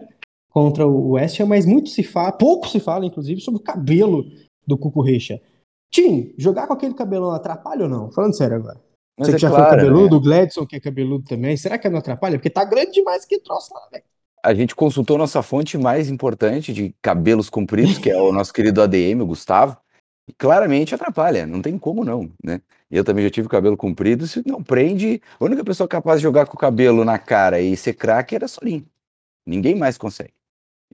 [0.52, 4.24] contra o West Ham, mas muito se fala, pouco se fala, inclusive, sobre o cabelo
[4.68, 5.42] do Cucurecha.
[5.92, 8.12] Tim, jogar com aquele cabelão atrapalha ou não?
[8.12, 8.80] Falando sério agora.
[9.18, 10.18] Mas Você é que já claro, foi cabeludo, né?
[10.18, 12.38] o Gladson que é cabeludo também, será que não atrapalha?
[12.38, 14.04] Porque tá grande demais que troço lá, velho.
[14.44, 18.82] A gente consultou nossa fonte mais importante de cabelos compridos, que é o nosso querido
[18.82, 19.78] ADM, o Gustavo.
[20.30, 22.60] E claramente atrapalha, não tem como não, né?
[22.92, 26.46] Eu também já tive cabelo comprido, se não prende, a única pessoa capaz de jogar
[26.46, 28.86] com o cabelo na cara e ser craque era Solim.
[29.46, 30.34] Ninguém mais consegue.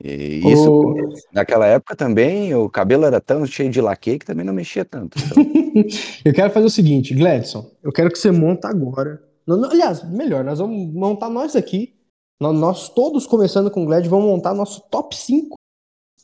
[0.03, 4.45] E isso, O- naquela época também, o cabelo era tão cheio de laque que também
[4.45, 5.17] não mexia tanto.
[5.17, 5.43] Então,
[6.25, 9.21] eu quero fazer o seguinte, Gladson, eu quero que você monta agora.
[9.47, 11.93] Aliás, melhor, nós vamos montar nós aqui,
[12.39, 15.55] nós, todos começando com o Glad, vamos montar nosso top 5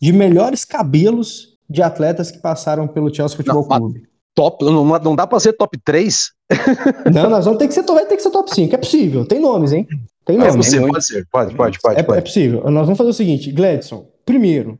[0.01, 4.07] de melhores cabelos de atletas que passaram pelo Chelsea Futebol Não, Clube.
[4.36, 6.32] Top, não, não dá pra ser top 3?
[7.14, 9.39] Não, nós vamos ter que ser, vai ter que ser top 5, é possível, tem
[9.39, 9.86] nomes, hein?
[10.26, 10.55] Tem É nomes.
[10.55, 10.93] possível, muito.
[10.93, 11.28] pode ser.
[11.32, 11.95] Pode, pode, pode.
[11.97, 12.22] É, é pode.
[12.22, 12.62] possível.
[12.72, 14.80] Nós vamos fazer o seguinte, Gladson, primeiro,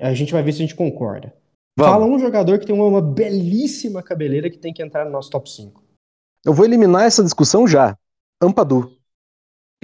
[0.00, 1.32] a gente vai ver se a gente concorda.
[1.78, 2.16] Fala Vamos.
[2.16, 5.48] um jogador que tem uma, uma belíssima cabeleira que tem que entrar no nosso top
[5.50, 5.82] 5.
[6.44, 7.96] Eu vou eliminar essa discussão já.
[8.42, 8.90] Ampadu.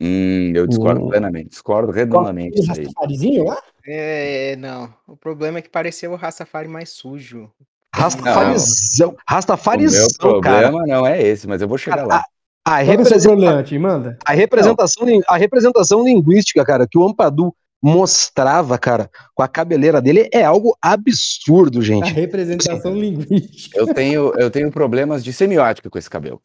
[0.01, 2.67] Hum, eu discordo plenamente, discordo redondamente O.
[2.67, 3.63] Rastafarizinho lá?
[3.87, 4.93] É, não.
[5.07, 7.51] O problema é que pareceu o Rastafari mais sujo.
[7.95, 9.09] Rastafarizão.
[9.09, 10.71] O meu Rastafarizão, cara.
[10.71, 12.25] problema não é esse, mas eu vou chegar Cara, lá.
[12.67, 13.79] A, que é o seu representa- problema, Tim?
[13.79, 14.19] Manda.
[14.25, 20.29] a representação, a representação linguística, cara, que o Ampadu mostrava, cara, com a cabeleira dele
[20.33, 22.11] é algo absurdo, A gente.
[22.13, 23.79] representação linguística.
[23.79, 26.41] Eu tenho, eu tenho problemas de semiótica com esse cabelo.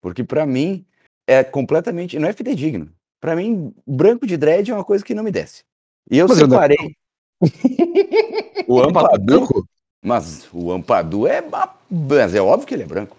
[0.00, 0.84] Porque pra mim
[1.26, 2.18] é completamente.
[2.18, 2.90] Não é fidedigno.
[3.20, 5.62] Pra mim, branco de dread é uma coisa que não me desce.
[6.10, 6.96] E eu Mas separei.
[8.66, 9.66] o Ampadu?
[10.04, 11.40] Mas o Ampadu é.
[11.40, 13.16] ma- Mas é óbvio que ele é branco.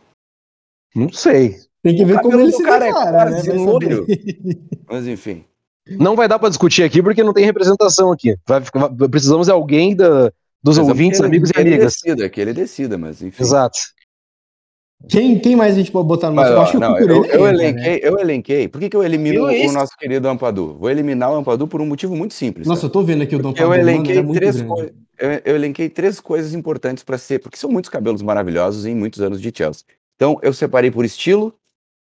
[0.95, 1.57] Não sei.
[1.81, 3.35] Tem que O ver como ele do se cara é declara, né?
[3.37, 4.05] quase Vai loiro.
[4.89, 5.43] Mas enfim.
[5.89, 8.37] Não vai dar pra discutir aqui porque não tem representação aqui.
[8.47, 10.31] Vai ficar- precisamos de alguém da-
[10.61, 11.93] dos Mas é ouvintes, amigos e que ele amigas.
[11.93, 13.43] Decida, que ele decida, mas enfim.
[13.43, 13.77] Exato.
[15.07, 16.51] Quem, quem mais a gente pode botar no nosso?
[16.51, 17.49] Eu acho que o não, eu, eu né?
[17.49, 18.67] elenquei, eu elenquei.
[18.67, 19.73] Por que, que eu elimino Viu o isso?
[19.73, 20.75] nosso querido Ampadu?
[20.75, 22.67] Vou eliminar o Ampadu por um motivo muito simples.
[22.67, 24.93] Nossa, eu tô vendo aqui o Dom eu mano, elenquei ele é muito três coisas.
[25.19, 29.21] Eu, eu elenquei três coisas importantes para ser, porque são muitos cabelos maravilhosos em muitos
[29.21, 29.83] anos de Chelsea.
[30.15, 31.53] Então eu separei por estilo,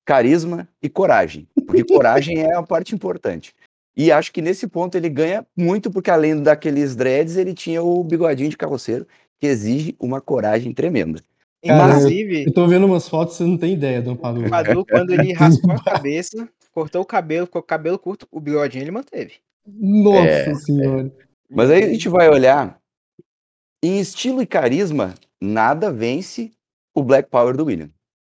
[0.03, 3.53] carisma e coragem, porque coragem é a parte importante.
[3.95, 8.03] E acho que nesse ponto ele ganha muito, porque além daqueles dreads, ele tinha o
[8.03, 9.07] bigodinho de carroceiro,
[9.39, 11.19] que exige uma coragem tremenda.
[11.67, 14.45] Inclusive, Eu tô vendo umas fotos, você não tem ideia, Dom Pablo.
[14.45, 18.27] o Padu, quando ele raspou a cabeça, cortou o cabelo, ficou com o cabelo curto,
[18.31, 19.35] o bigodinho ele manteve.
[19.65, 21.11] Nossa É, senhora.
[21.49, 22.79] Mas aí a gente vai olhar,
[23.83, 26.51] em estilo e carisma, nada vence
[26.95, 27.89] o Black Power do William.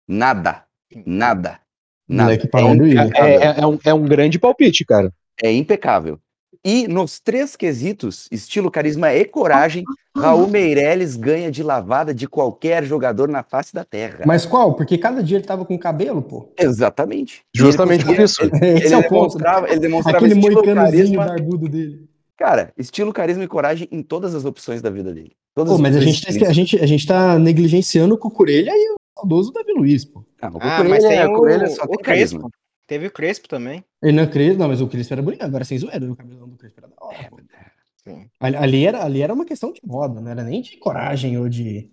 [0.09, 0.65] Nada.
[1.07, 1.61] Nada.
[2.09, 2.27] Nada.
[2.37, 3.11] Black Power do William.
[3.15, 5.13] É, é- é um, é um grande palpite, cara.
[5.43, 6.21] É impecável.
[6.65, 9.83] E nos três quesitos, estilo, carisma e coragem,
[10.17, 14.21] Raul Meirelles ganha de lavada de qualquer jogador na face da terra.
[14.25, 14.75] Mas qual?
[14.75, 16.53] Porque cada dia ele tava com cabelo, pô.
[16.57, 17.43] Exatamente.
[17.53, 18.37] Justamente ele por isso.
[18.49, 19.11] conseguia- Esse Ele, é o ponto.
[19.13, 21.27] demonstrava, ele demonstrava Aquele estilo, moicanozinho carisma.
[21.27, 22.09] barbudo dele.
[22.37, 25.33] Cara, estilo, carisma e coragem em todas as opções da vida dele.
[25.57, 28.71] Todas Pô, as mas a gente, tá, a, gente, a gente tá negligenciando o Cucurella
[28.71, 30.25] e o saudoso Davi Luiz, pô.
[30.41, 32.49] Ah, o Ah, Cucurella mas tem é- o, Cucurella só o tem carisma.
[32.93, 33.83] Teve o Crespo também.
[34.05, 36.81] Hernan Crespo, não, mas o Crespo era bonito, agora sem zoeira, o cabelão do Crespo
[36.81, 37.29] era da hora.
[37.31, 37.39] pô.
[38.05, 38.27] Sim.
[38.39, 41.49] Ali, ali era, ali era uma questão de moda, não era nem de coragem ou
[41.49, 41.89] de.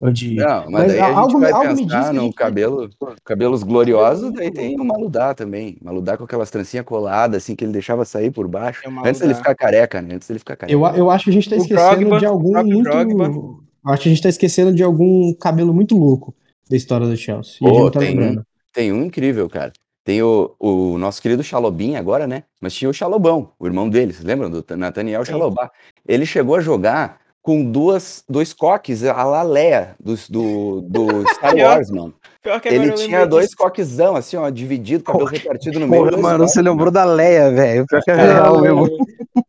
[0.00, 0.34] Ou de...
[0.34, 2.34] Não, mas, Mas daí a gente algo- vai algo me diz que pensar no gente
[2.34, 2.90] cabelo,
[3.24, 5.78] cabelos gloriosos, daí tem o Maludá também.
[5.80, 8.82] Maludá com aquelas trancinhas coladas, assim, que ele deixava sair por baixo.
[8.86, 9.34] O Antes dele Maludá.
[9.36, 10.16] ficar careca, né?
[10.16, 10.76] Antes dele ficar careca.
[10.78, 12.82] Eu, eu acho que a gente tá O esquecendo de algum muito.
[12.82, 13.24] Drogba.
[13.26, 16.34] eu Acho que a gente tá esquecendo de algum cabelo muito louco
[16.68, 17.58] da história do Chelsea.
[17.62, 18.20] E a gente Pô, não tá tem um.
[18.20, 18.46] lembrando.
[18.72, 19.72] Tem um incrível, cara.
[20.04, 22.42] Tem o, o nosso querido Xalobin agora, né?
[22.60, 24.50] Mas tinha o Xalobão, o irmão dele, vocês lembram?
[24.50, 25.24] Do Nathaniel.
[25.24, 25.70] Xalobá.
[26.06, 31.54] Ele chegou a jogar com duas, dois coques a la Leia do, do, do Star
[31.56, 32.14] Wars, mano.
[32.42, 33.56] Pior que agora Ele tinha dois disso.
[33.56, 36.04] coquezão, assim, ó, dividido, cabelo repartido no meio.
[36.04, 37.86] Porra, mano, coques, você lembrou da Leia, velho.
[37.86, 38.88] Pior que é real, mesmo.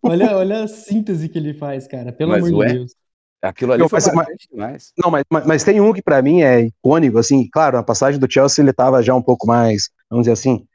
[0.03, 2.11] Olha, olha a síntese que ele faz, cara.
[2.13, 2.91] Pelo Mas, amor ué, de Deus.
[3.41, 4.91] Aquilo ali Não, foi mas- demais.
[4.97, 8.19] Não, mas, mas, mas tem um que pra mim é icônico, assim, claro, na passagem
[8.19, 10.65] do Chelsea ele tava já um pouco mais, vamos dizer assim,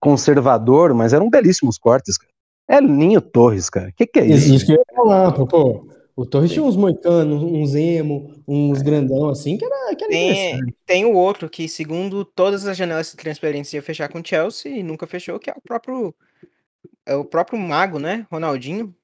[0.00, 2.32] conservador, mas eram belíssimos cortes, cara.
[2.68, 3.92] É Ninho Torres, cara.
[3.92, 4.54] Que que é isso?
[4.54, 5.46] Isso, que eu ia falar, pô.
[5.46, 5.86] pô.
[6.14, 6.54] O Torres Sim.
[6.56, 11.14] tinha uns moicanos, uns emo, uns grandão assim, que era, que era Tem, tem o
[11.14, 15.06] outro que, segundo todas as janelas de transferência, ia fechar com o Chelsea e nunca
[15.06, 16.14] fechou, que é o próprio.
[17.06, 18.26] É o próprio mago, né?
[18.30, 18.94] Ronaldinho.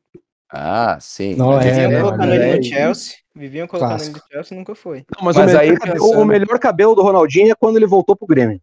[0.51, 1.35] Ah, sim.
[1.35, 3.15] Não, é, esse Viviam né, colocando ele é- no Chelsea.
[3.35, 4.19] Viviam colocando ele Clássico.
[4.27, 4.99] no Chelsea e nunca foi.
[5.17, 7.77] Não, mas, Mas o, melhor aí, cabelo, pensando- o melhor cabelo do Ronaldinho é quando
[7.77, 8.61] ele voltou pro Grêmio.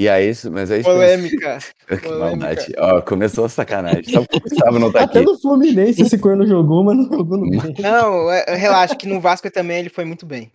[0.00, 1.58] E aí, isso- mas aí Polêmica.
[1.86, 2.18] que polêmica.
[2.18, 2.72] maldade.
[2.78, 4.04] Ó, começou a sacanagem.
[4.04, 5.28] Só porque o Gustavo não tá Até aqui.
[5.30, 7.74] no Fluminense esse corno jogou, mas não jogou no bem.
[7.78, 10.50] Não, é- relaxa, que no Vasco também ele foi muito bem.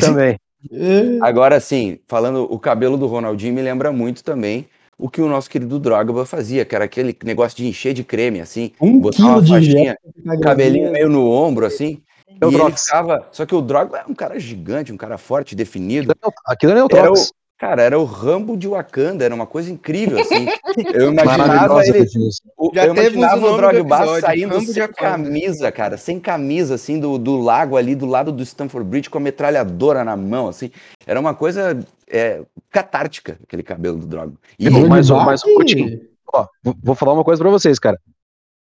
[0.00, 0.38] Também.
[0.72, 4.66] É, Agora, sim, falando, o cabelo do Ronaldinho me lembra muito também
[4.98, 8.40] o que o nosso querido Drogba fazia, que era aquele negócio de encher de creme,
[8.40, 12.00] assim, Um botar quilo uma de faixinha, gel, cabelinho meio no ombro, assim,
[12.40, 13.28] É o e ficava...
[13.30, 16.12] Só que o Drogba é um cara gigante, um cara forte, definido.
[16.46, 17.30] Aquilo é Era o, Trox.
[17.58, 20.46] Cara, era o Rambo de Wakanda, era uma coisa incrível, assim.
[20.94, 22.08] Eu imaginava Maravilhosa ele...
[22.56, 26.98] O, Já eu imaginava o Drogba saindo Rambo de sem camisa, cara, sem camisa, assim,
[27.00, 30.70] do, do lago ali, do lado do Stanford Bridge, com a metralhadora na mão, assim.
[31.06, 31.78] Era uma coisa
[32.08, 34.36] é, catártica, aquele cabelo do Drogba.
[34.58, 36.00] E Meu, ele- mas o- Drogba mas o que- Coutinho-
[36.32, 37.98] Ó, vou- vou falar uma coisa pra vocês, cara.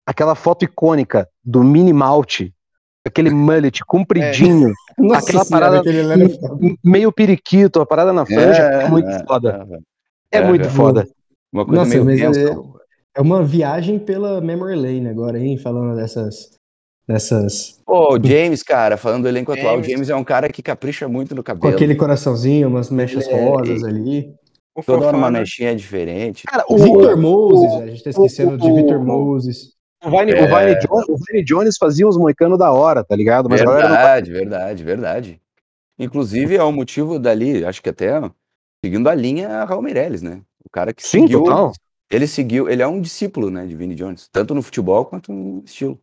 [0.05, 2.51] Aquela foto icônica do Mini Malte,
[3.05, 8.89] aquele mullet compridinho, Nossa aquela senhora, parada- aquele meio periquito, a parada na franja, é,
[8.89, 9.67] muito é, foda.
[10.31, 10.69] é, É, é, muito é.
[10.69, 11.07] foda.
[11.51, 12.81] Uma coisa Nossa, meio é-
[13.13, 15.57] É uma viagem pela Memory Lane agora, hein?
[15.57, 16.51] Falando dessas.
[17.05, 19.87] dessas Pô, o James, cara, falando do elenco atual, o James.
[19.91, 21.73] James é um cara que capricha muito no com cabelo.
[21.73, 24.33] aquele coraçãozinho, umas mechas é- rosas ali.
[24.85, 26.43] Toda uma mexinha diferente.
[26.47, 29.73] Cara, O o, Victor o, Moses, a gente tá esquecendo de o- Victor o- Moses.
[30.03, 30.43] O Vine, É.
[30.43, 33.49] o, Vine Jones, o Vine Jones fazia uns moicanos da hora, tá ligado?
[33.49, 35.41] Mas galera não verdade, verdade, verdade.
[35.99, 38.19] Inclusive, é o motivo dali, acho que até
[38.83, 40.41] seguindo a linha Raul Meirelles, né?
[40.65, 41.43] O cara que Sim, seguiu.
[41.43, 41.71] total.
[42.09, 45.63] Ele seguiu, ele é um discípulo, né, de Vini Jones, tanto no futebol quanto no
[45.63, 45.99] estilo.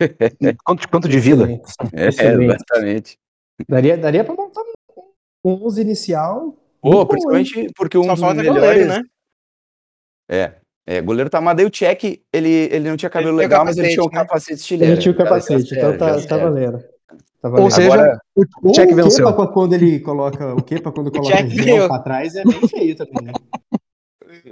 [0.64, 1.42] Quanto, quanto de vida.
[1.44, 1.74] Excelente.
[1.92, 2.54] É, Excelente.
[2.54, 3.18] exatamente.
[3.68, 4.62] Daria, daria pra montar
[5.44, 6.56] um 11 inicial.
[6.80, 7.06] Pô, hein?
[7.08, 8.62] principalmente porque um Só dos melhores.
[8.62, 9.02] goleiro, né?
[10.30, 10.54] É,
[10.86, 13.76] é, goleiro tá, mas daí o Check, ele, ele não tinha cabelo tinha legal, mas
[13.76, 14.12] ele tinha um né?
[14.12, 14.94] capacete estileiro.
[14.94, 16.78] Ele tinha o capacete, então tá, tá valendo.
[17.40, 17.70] Tá Ou valendo.
[17.70, 19.26] seja, Agora- o, o o venceu.
[19.26, 22.96] Kepa, quando ele coloca o Kepa quando coloca Check gel pra trás é bem feio
[22.96, 23.32] também, né?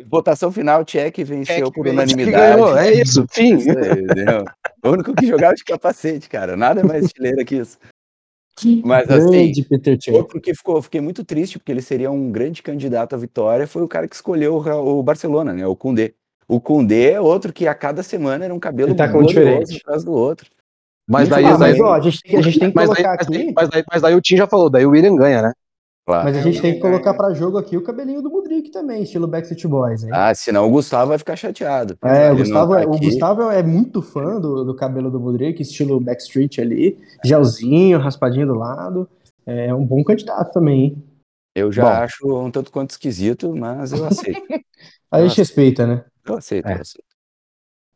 [0.07, 2.57] Votação final, Check venceu Check por unanimidade.
[2.57, 3.55] ganhou, é isso, fim.
[3.55, 4.45] Entendeu?
[4.85, 6.57] O único que jogava de capacete, cara.
[6.57, 7.79] Nada mais estileiro que isso.
[8.85, 13.15] Mas assim, Peter outro que ficou, fiquei muito triste, porque ele seria um grande candidato
[13.15, 15.67] à vitória, foi o cara que escolheu o, o Barcelona, né?
[15.67, 16.15] O Koundé.
[16.47, 19.77] O Koundé é outro que a cada semana era um cabelo Ele tá com diferente.
[19.77, 20.49] atrás do outro.
[21.07, 23.27] Mas daí, daí, mas ó, a gente, tem- a gente tem que mas, daí, mas,
[23.27, 25.53] daí, mas, daí, mas daí o Tim já falou, daí o William ganha, né?
[26.09, 26.25] Claro.
[26.25, 26.81] Mas a gente tem que É.
[26.81, 30.11] colocar pra jogo aqui o cabelinho do Mudrik também, estilo Backstreet Boys, hein?
[30.11, 31.99] Ah, senão o Gustavo vai ficar chateado.
[32.03, 33.05] É, o Gustavo, tá é, o aqui.
[33.05, 38.55] Gustavo é muito fã do, do cabelo do Mudrik, estilo Backstreet ali, gelzinho, raspadinho do
[38.55, 39.07] lado.
[39.45, 41.05] É um bom candidato também, hein?
[41.55, 41.89] Eu já Bom.
[41.91, 44.41] acho um tanto quanto esquisito, mas eu aceito.
[45.13, 46.05] A gente respeita, né?
[46.25, 46.77] Eu aceito, É.
[46.77, 47.05] eu aceito.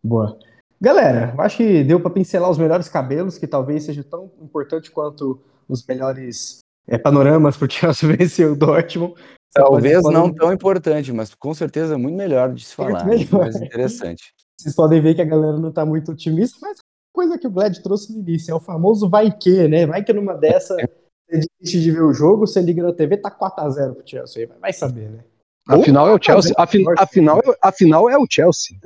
[0.05, 0.39] Boa.
[0.79, 4.91] Galera, eu acho que deu pra pincelar os melhores cabelos, que talvez seja tão importante
[4.91, 9.15] quanto os melhores é, panoramas pro Chelsea vencer o Dortmund.
[9.55, 13.05] Talvez não podem- tão importante, mas com certeza muito melhor de se Muito falar.
[13.07, 13.41] melhor.
[13.41, 14.33] Mais interessante.
[14.59, 16.79] Vocês podem ver que a galera não tá muito otimista, mas
[17.15, 19.87] coisa que o Glad trouxe no início, é o famoso vai que, né?
[19.87, 20.75] Vai que numa dessa
[21.29, 24.47] você desiste de ver o jogo, você liga na TV, tá 4x0 pro Chelsea.
[24.47, 25.19] Vai- Vai saber, né?
[25.69, 26.53] Afinal é o Chelsea.
[26.57, 28.77] Afinal, é- afinal é o Chelsea.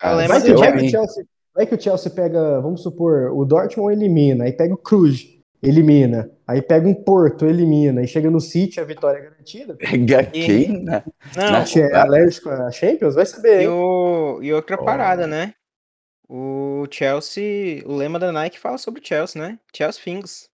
[0.00, 0.88] Ah, Vai mas que, vai, que o hein?
[0.90, 1.24] Chelsea,
[1.54, 5.26] vai que o Chelsea pega, vamos supor, o Dortmund elimina, aí pega o Cruz,
[5.62, 9.74] elimina, aí pega um Porto, elimina, e chega no City, a vitória é garantida.
[9.76, 10.82] Pega quem?
[10.82, 11.04] né?
[11.36, 13.14] Não, é alérgico a Champions?
[13.14, 13.68] Vai saber, e, hein?
[13.68, 14.84] o, e outra Oh.
[14.84, 15.54] parada, né?
[16.28, 19.58] O Chelsea, o lema da Nike fala sobre o Chelsea, né?
[19.74, 20.48] Chelsea Things.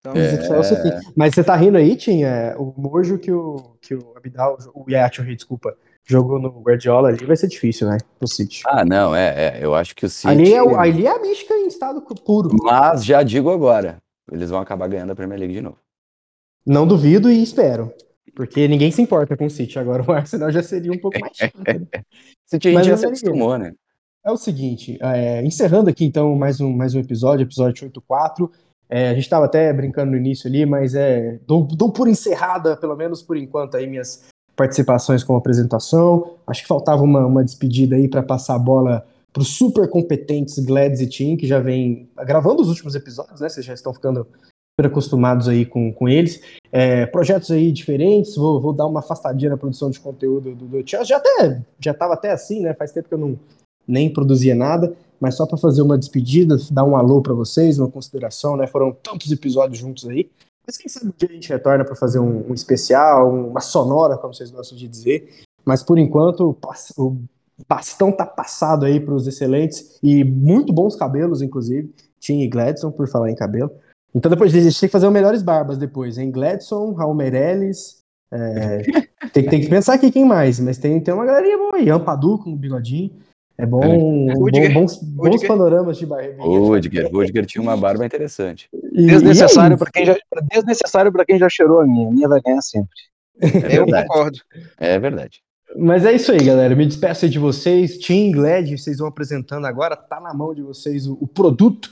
[0.00, 0.42] Então, É.
[0.44, 1.00] Chelsea.
[1.16, 2.24] Mas você tá rindo aí, Tim?
[2.24, 7.24] É, o Mojo que o, que o Abidal, o Yachuri, desculpa, jogou no Guardiola ali,
[7.24, 7.98] vai ser difícil, né?
[8.18, 8.62] Pro City.
[8.66, 10.26] Ah, não, é, é, eu acho que o City.
[10.28, 12.50] Ali, é, o- ali é a mística em estado puro.
[12.60, 13.98] Mas já digo agora,
[14.30, 15.78] eles vão acabar ganhando a Premier League de novo.
[16.64, 17.92] Não duvido e espero.
[18.34, 19.78] Porque ninguém se importa com o City.
[19.78, 21.58] Agora o Arsenal já seria um pouco mais chato.
[21.58, 22.02] né?
[22.46, 23.72] City a gente já se acostumou, né?
[24.24, 28.50] É o seguinte, é, encerrando aqui então mais um, mais um episódio, episódio 84.
[28.88, 32.76] É, a gente estava até brincando no início ali, mas é, dou, dou por encerrada,
[32.76, 34.22] pelo menos por enquanto, aí minhas
[34.54, 36.36] participações com apresentação.
[36.46, 40.58] Acho que faltava uma, uma despedida aí para passar a bola para os super competentes
[40.58, 43.48] Glads e Tim, que já vem gravando os últimos episódios, né?
[43.48, 44.26] Vocês já estão ficando
[44.72, 46.40] super acostumados aí com, com eles.
[46.70, 50.84] É, projetos aí diferentes, vou, vou dar uma afastadinha na produção de conteúdo do, do.
[50.86, 52.74] Já até já estava até assim, né?
[52.74, 53.38] Faz tempo que eu não
[53.86, 57.90] nem produzia nada, mas só para fazer uma despedida, dar um alô para vocês, uma
[57.90, 58.66] consideração, né?
[58.66, 60.30] Foram tantos episódios juntos aí.
[60.66, 64.32] Mas quem sabe dia a gente retorna para fazer um, um, especial, uma sonora, como
[64.32, 65.28] vocês gostam de dizer.
[65.64, 66.56] Mas por enquanto,
[66.96, 67.18] o
[67.68, 71.92] bastão tá passado aí para os excelentes e muito bons cabelos, inclusive.
[72.20, 73.70] Tim e Gladson, por falar em cabelo.
[74.14, 76.30] Então depois a gente tem que fazer os melhores barbas depois, hein?
[76.30, 78.02] Gladson, Raul Meirelles.
[78.32, 78.82] É,
[79.32, 81.90] tem, tem, que pensar aqui quem mais, mas tem, tem uma galerinha boa aí.
[81.90, 83.10] Ampadu com o bigodinho.
[83.58, 84.34] É bom, é.
[84.34, 86.42] bom bons, bons panoramas de barba.
[86.42, 88.68] O Rudiger, tinha uma barba interessante.
[88.92, 90.16] E, desnecessário para quem já
[90.50, 92.08] desnecessário para quem já cheirou a minha.
[92.08, 92.96] A minha vai ganhar sempre.
[93.40, 94.38] É Eu concordo.
[94.78, 95.42] É verdade.
[95.76, 96.74] Mas é isso aí, galera.
[96.76, 97.98] Me despeço aí de vocês.
[97.98, 99.96] Team Glad, vocês vão apresentando agora.
[99.96, 101.90] Tá na mão de vocês o, o produto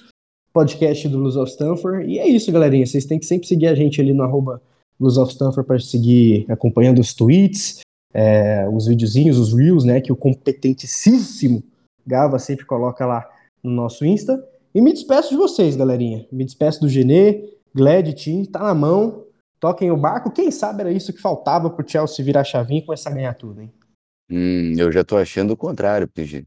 [0.53, 2.07] podcast do Luz of Stanford.
[2.07, 2.87] E é isso, galerinha.
[2.87, 4.61] Vocês têm que sempre seguir a gente ali no arroba
[5.01, 7.81] of Stanford para seguir acompanhando os tweets,
[8.13, 10.01] é, os videozinhos, os reels, né?
[10.01, 11.63] Que o competentíssimo
[12.07, 13.29] Gava sempre coloca lá
[13.63, 14.43] no nosso Insta.
[14.75, 16.27] E me despeço de vocês, galerinha.
[16.31, 19.25] Me despeço do Genê, Glad, Team, tá na mão.
[19.61, 20.31] Toquem o barco.
[20.31, 23.35] Quem sabe era isso que faltava pro Chelsea virar a chavinha e começar a ganhar
[23.35, 23.71] tudo, hein?
[24.31, 26.47] Hum, eu já tô achando o contrário, porque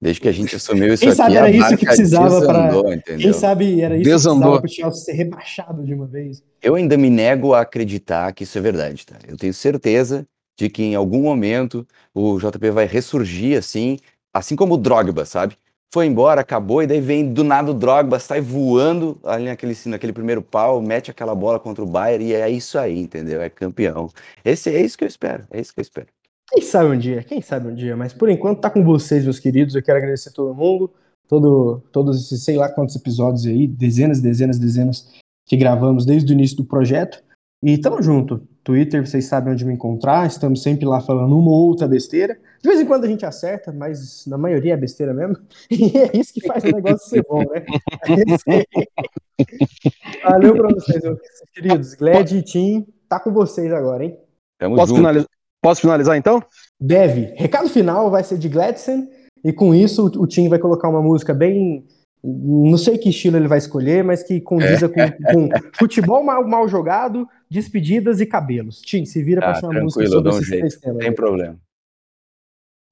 [0.00, 2.98] desde que a gente assumiu isso Quem aqui, sabe era isso que precisava para.
[3.16, 4.56] Quem sabe era isso desandou.
[4.56, 6.42] que precisava para o Chelsea ser rebaixado de uma vez.
[6.60, 9.16] Eu ainda me nego a acreditar que isso é verdade, tá?
[9.26, 10.26] Eu tenho certeza
[10.58, 13.98] de que em algum momento o JP vai ressurgir assim,
[14.34, 15.56] assim como o Drogba, sabe?
[15.92, 20.12] Foi embora, acabou, e daí vem do nada o Drogba, sai voando ali naquele, naquele
[20.12, 23.42] primeiro pau, mete aquela bola contra o Bayern, e é isso aí, entendeu?
[23.42, 24.08] É campeão.
[24.44, 26.06] Esse, é isso que eu espero, é isso que eu espero.
[26.52, 29.38] Quem sabe um dia, quem sabe um dia, mas por enquanto tá com vocês, meus
[29.38, 29.74] queridos.
[29.74, 30.92] Eu quero agradecer todo mundo,
[31.28, 35.08] todo, todos esses sei lá quantos episódios aí, dezenas, dezenas, dezenas
[35.46, 37.22] que gravamos desde o início do projeto.
[37.62, 38.46] E tamo junto.
[38.62, 42.38] Twitter, vocês sabem onde me encontrar, estamos sempre lá falando uma ou outra besteira.
[42.62, 45.36] De vez em quando a gente acerta, mas na maioria é besteira mesmo.
[45.70, 47.64] E é isso que faz o negócio ser bom, né?
[50.22, 51.18] Valeu pra vocês, meus
[51.54, 51.94] queridos.
[51.94, 54.18] Glad e Tim, tá com vocês agora, hein?
[54.58, 54.98] Tamo Posso junto.
[54.98, 55.28] Finalizar?
[55.62, 56.42] Posso finalizar então?
[56.78, 57.34] Deve.
[57.36, 59.06] Recado final vai ser de Gladson,
[59.44, 61.86] e com isso o, Tim vai colocar uma música bem.
[62.22, 64.88] Não sei que estilo ele vai escolher, mas que condiza é.
[64.88, 65.48] com, com,
[65.78, 68.80] futebol mal, mal, jogado, despedidas e cabelos.
[68.80, 71.02] Tim, se vira para ah, chamar música sobre esses três temas.
[71.02, 71.58] Sem problema.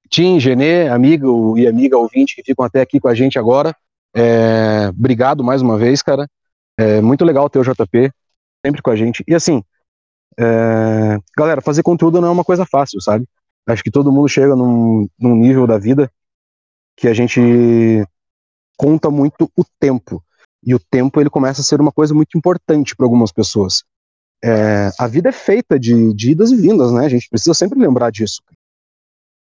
[0.09, 3.76] Tim, Genê, amigo e amiga ouvinte que ficam até aqui com a gente agora.
[4.16, 6.26] É, obrigado mais uma vez, cara.
[6.79, 8.11] É muito legal ter o JP
[8.64, 9.22] sempre com a gente.
[9.29, 9.62] E assim,
[10.39, 13.26] é, galera, fazer conteúdo não é uma coisa fácil, sabe?
[13.66, 16.11] Acho que todo mundo chega num, num nível da vida
[16.97, 18.03] que a gente
[18.79, 20.22] conta muito o tempo.
[20.64, 23.83] E o tempo ele começa a ser uma coisa muito importante para algumas pessoas.
[24.43, 27.05] É, a vida é feita de, de, idas e vindas, né?
[27.05, 28.41] A gente precisa sempre lembrar disso.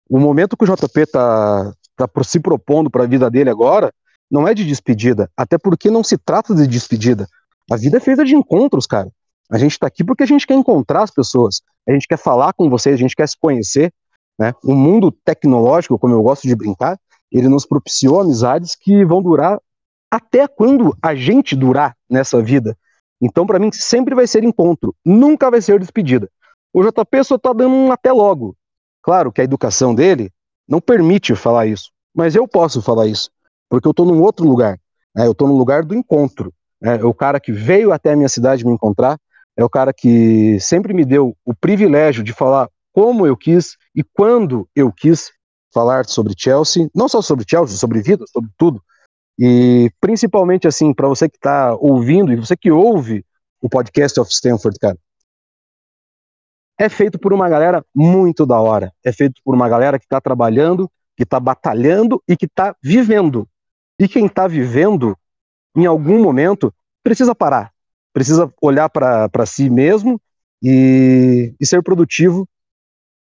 [0.09, 3.93] O momento que o JP está tá se propondo para a vida dele agora
[4.29, 7.27] não é de despedida, até porque não se trata de despedida.
[7.71, 9.09] A vida é feita de encontros, cara.
[9.51, 12.53] A gente está aqui porque a gente quer encontrar as pessoas, a gente quer falar
[12.53, 13.91] com vocês, a gente quer se conhecer.
[14.39, 14.53] Né?
[14.63, 16.97] O mundo tecnológico, como eu gosto de brincar,
[17.31, 19.59] ele nos propiciou amizades que vão durar
[20.11, 22.75] até quando a gente durar nessa vida.
[23.21, 26.29] Então, para mim, sempre vai ser encontro, nunca vai ser despedida.
[26.73, 28.55] O JP só está dando um até logo.
[29.01, 30.31] Claro que a educação dele
[30.67, 33.29] não permite falar isso, mas eu posso falar isso,
[33.69, 34.79] porque eu estou num outro lugar.
[35.15, 35.25] Né?
[35.25, 36.53] Eu estou no lugar do encontro.
[36.81, 37.03] Né?
[37.03, 39.19] O cara que veio até a minha cidade me encontrar,
[39.57, 44.03] é o cara que sempre me deu o privilégio de falar como eu quis e
[44.03, 45.31] quando eu quis
[45.73, 48.83] falar sobre Chelsea, não só sobre Chelsea, sobre vida, sobre tudo.
[49.37, 53.25] E principalmente assim, para você que está ouvindo e você que ouve
[53.61, 54.97] o podcast of Stanford, cara,
[56.77, 58.93] é feito por uma galera muito da hora.
[59.03, 63.47] É feito por uma galera que está trabalhando, que está batalhando e que está vivendo.
[63.99, 65.17] E quem está vivendo,
[65.75, 67.73] em algum momento, precisa parar
[68.13, 70.21] precisa olhar para si mesmo
[70.61, 72.47] e, e ser produtivo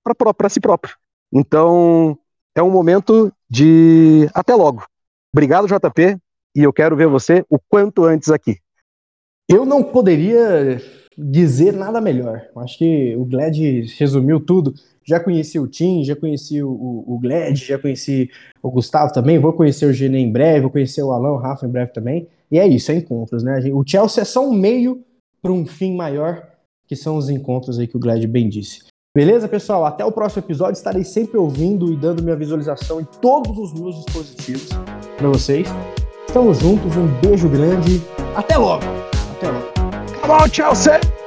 [0.04, 0.96] para si próprio.
[1.32, 2.18] Então,
[2.56, 4.84] é um momento de até logo.
[5.34, 6.18] Obrigado, JP,
[6.56, 8.58] e eu quero ver você o quanto antes aqui.
[9.48, 10.82] Eu não poderia
[11.18, 12.48] dizer nada melhor.
[12.58, 13.58] Acho que o Glad
[13.98, 14.74] resumiu tudo.
[15.04, 18.30] Já conheci o Tim, já conheci o, o, Glad, já conheci
[18.62, 19.40] o Gustavo também.
[19.40, 22.28] Vou conhecer o Gene em breve, vou conhecer o Alan, o Rafa em breve também.
[22.52, 23.60] E é isso, é encontros, né?
[23.74, 25.04] O Chelsea é só um meio
[25.42, 26.48] para um fim maior,
[26.88, 28.89] que são os encontros aí que o Glad bem disse.
[29.16, 29.86] Beleza, pessoal?
[29.86, 30.74] Até o próximo episódio.
[30.74, 34.70] Estarei sempre ouvindo e dando minha visualização em todos os meus dispositivos
[35.18, 35.68] para vocês.
[36.28, 38.02] Estamos juntos, um beijo grande.
[38.36, 38.84] Até logo!
[39.38, 39.68] Até logo.
[40.22, 41.19] Come on, Chelsea!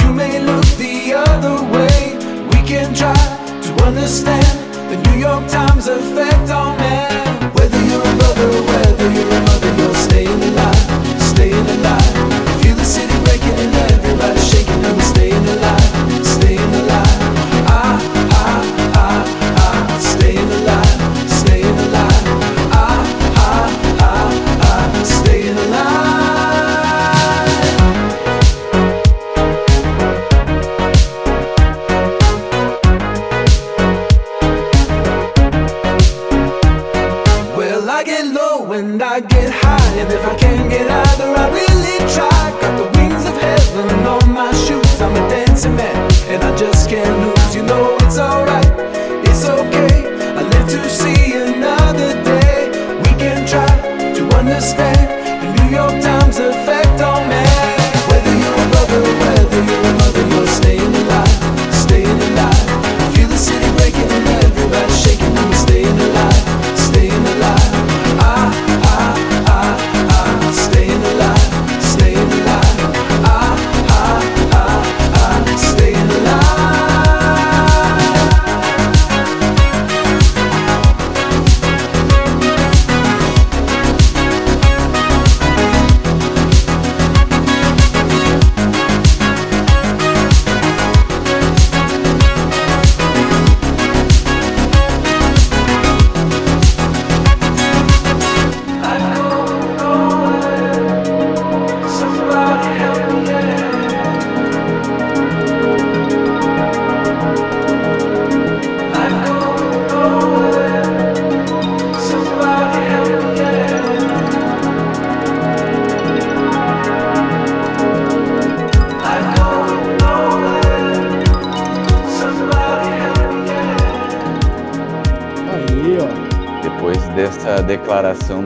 [0.00, 2.16] You may look the other way.
[2.52, 3.14] We can try
[3.66, 4.54] to understand
[4.90, 7.52] the New York Times effect on man.
[7.54, 11.03] Whether you're a brother, whether you're a mother, you're staying alive.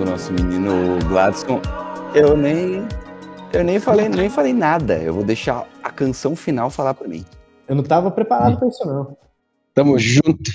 [0.08, 1.60] nosso menino Gladson,
[2.14, 2.86] eu nem
[3.52, 4.98] eu nem falei, nem falei nada.
[4.98, 7.24] Eu vou deixar a canção final falar para mim.
[7.66, 8.56] Eu não estava preparado hum.
[8.56, 9.16] para isso não.
[9.74, 10.50] Tamo junto.